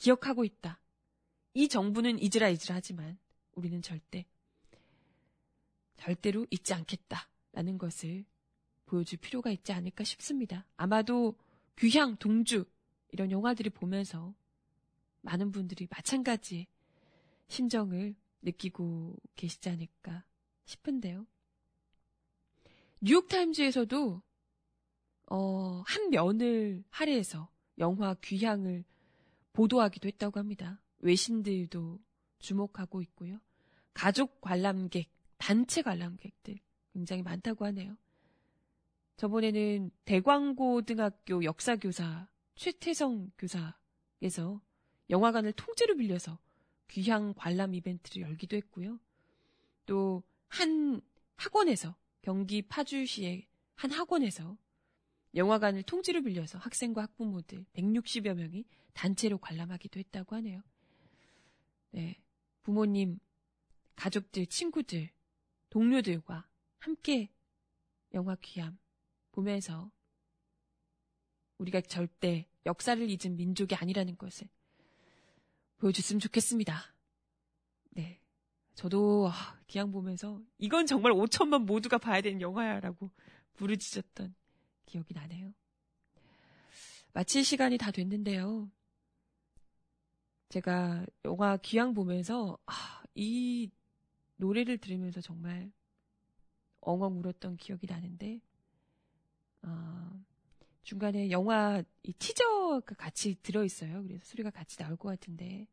기억하고 0.01 0.43
있다. 0.43 0.79
이 1.53 1.67
정부는 1.67 2.17
잊으라 2.19 2.49
잊으라 2.49 2.75
하지만 2.75 3.19
우리는 3.53 3.81
절대 3.83 4.25
절대로 5.95 6.47
잊지 6.49 6.73
않겠다. 6.73 7.29
라는 7.53 7.77
것을 7.77 8.25
보여줄 8.87 9.19
필요가 9.19 9.51
있지 9.51 9.73
않을까 9.73 10.03
싶습니다. 10.03 10.65
아마도 10.75 11.37
귀향, 11.77 12.15
동주 12.15 12.65
이런 13.09 13.29
영화들을 13.29 13.71
보면서 13.71 14.33
많은 15.21 15.51
분들이 15.51 15.87
마찬가지의 15.91 16.65
심정을 17.47 18.15
느끼고 18.41 19.15
계시지 19.35 19.69
않을까 19.69 20.25
싶은데요. 20.65 21.27
뉴욕타임즈에서도 23.01 24.21
어, 25.27 25.83
한 25.85 26.09
면을 26.09 26.83
할애해서 26.89 27.51
영화 27.77 28.15
귀향을 28.15 28.83
보도하기도 29.53 30.07
했다고 30.07 30.39
합니다. 30.39 30.81
외신들도 30.99 31.99
주목하고 32.39 33.01
있고요. 33.03 33.39
가족 33.93 34.41
관람객, 34.41 35.09
단체 35.37 35.81
관람객들 35.81 36.57
굉장히 36.93 37.21
많다고 37.23 37.65
하네요. 37.65 37.97
저번에는 39.17 39.91
대광고등학교 40.05 41.43
역사교사 41.43 42.27
최태성 42.55 43.31
교사에서 43.37 44.61
영화관을 45.09 45.53
통째로 45.53 45.95
빌려서 45.97 46.39
귀향 46.87 47.33
관람 47.35 47.73
이벤트를 47.75 48.23
열기도 48.23 48.55
했고요. 48.57 48.99
또 49.85 50.23
한 50.51 51.01
학원에서 51.37 51.95
경기 52.21 52.61
파주시의 52.61 53.47
한 53.75 53.91
학원에서 53.91 54.57
영화관을 55.35 55.83
통째로 55.83 56.21
빌려서 56.21 56.57
학생과 56.57 57.03
학부모들 57.03 57.65
160여 57.73 58.33
명이 58.33 58.65
단체로 58.93 59.37
관람하기도 59.37 59.99
했다고 59.99 60.35
하네요. 60.37 60.61
네. 61.91 62.21
부모님, 62.63 63.19
가족들, 63.95 64.45
친구들, 64.47 65.09
동료들과 65.69 66.47
함께 66.79 67.31
영화 68.13 68.35
귀함 68.41 68.77
보면서 69.31 69.91
우리가 71.57 71.81
절대 71.81 72.47
역사를 72.65 73.09
잊은 73.09 73.37
민족이 73.37 73.75
아니라는 73.75 74.17
것을 74.17 74.47
보여줬으면 75.77 76.19
좋겠습니다. 76.19 76.93
네. 77.91 78.19
저도 78.75 79.29
아, 79.29 79.59
기왕 79.67 79.91
보면서 79.91 80.41
이건 80.57 80.85
정말 80.85 81.13
5천만 81.13 81.65
모두가 81.65 81.97
봐야 81.97 82.21
되는 82.21 82.41
영화야라고 82.41 83.11
부르짖었던 83.53 84.33
기억이 84.91 85.13
나네요. 85.13 85.53
마칠 87.13 87.45
시간이 87.45 87.77
다 87.77 87.91
됐는데요. 87.91 88.69
제가 90.49 91.05
영화 91.23 91.55
귀향 91.57 91.93
보면서 91.93 92.57
아, 92.65 93.03
이 93.15 93.69
노래를 94.35 94.77
들으면서 94.79 95.21
정말 95.21 95.71
엉엉 96.81 97.19
울었던 97.19 97.55
기억이 97.55 97.87
나는데 97.87 98.41
어, 99.61 100.23
중간에 100.83 101.29
영화 101.31 101.81
이 102.03 102.11
티저가 102.11 102.95
같이 102.95 103.35
들어 103.41 103.63
있어요. 103.63 104.03
그래서 104.03 104.25
소리가 104.25 104.49
같이 104.49 104.75
나올 104.77 104.97
것 104.97 105.07
같은데 105.07 105.67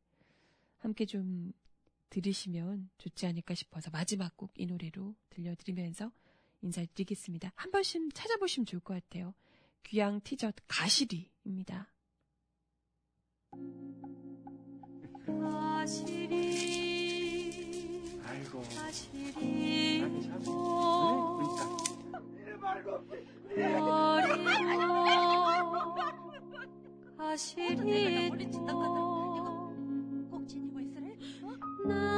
함께 0.77 1.07
좀 1.07 1.53
들으시면 2.11 2.89
좋지 2.99 3.27
않을까 3.27 3.55
싶어서 3.55 3.91
마지막 3.91 4.37
곡 4.37 4.53
이 4.57 4.67
노래로 4.67 5.17
들려드리면서 5.31 6.13
인사드리겠습니다. 6.63 7.53
한 7.55 7.71
번씩 7.71 8.13
찾아보시면 8.15 8.67
좋을 8.67 8.81
것 8.81 8.95
같아요. 8.95 9.35
귀향 9.85 10.21
티저 10.21 10.53
가시리입니다. 10.67 11.93
가시리 16.39 18.21
아이고. 18.25 18.63
가시리 18.77 20.03
아니, 20.03 20.23
참. 20.23 20.39
버리고 20.45 21.57
가시리 27.17 28.31
꼭 30.31 30.47
지니고 30.49 30.81
있으래? 30.81 31.17
날 31.87 32.18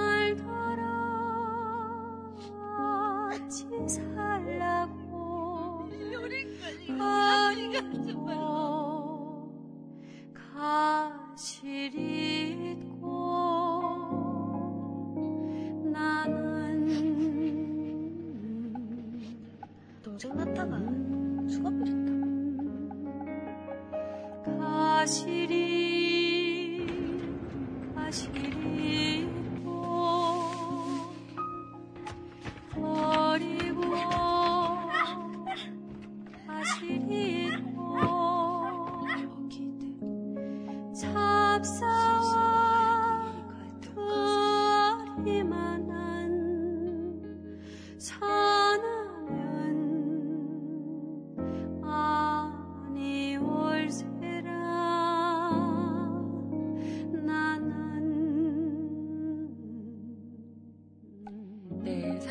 가시 25.11 25.60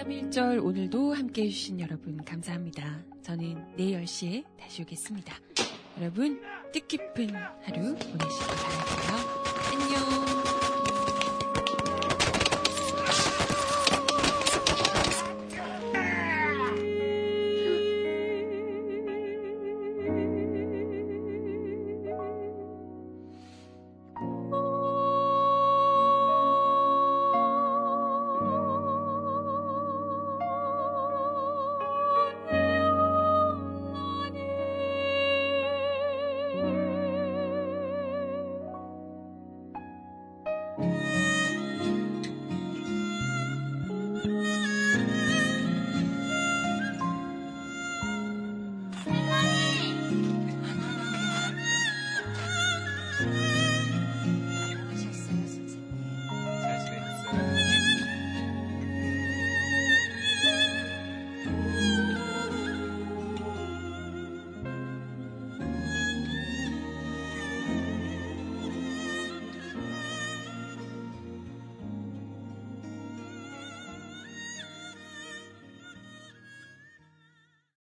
3.1절 0.10 0.66
오늘도 0.66 1.14
함께 1.14 1.44
해주신 1.44 1.80
여러분 1.80 2.18
감사합니다. 2.26 3.04
저는 3.22 3.64
내일 3.78 4.02
10시에 4.02 4.44
다시 4.60 4.82
오겠습니다. 4.82 5.36
여러분, 6.00 6.42
뜻깊은 6.74 7.36
하루 7.36 7.96
보내시기 7.96 8.46
바랄게요. 8.56 9.20
안녕! 9.72 10.39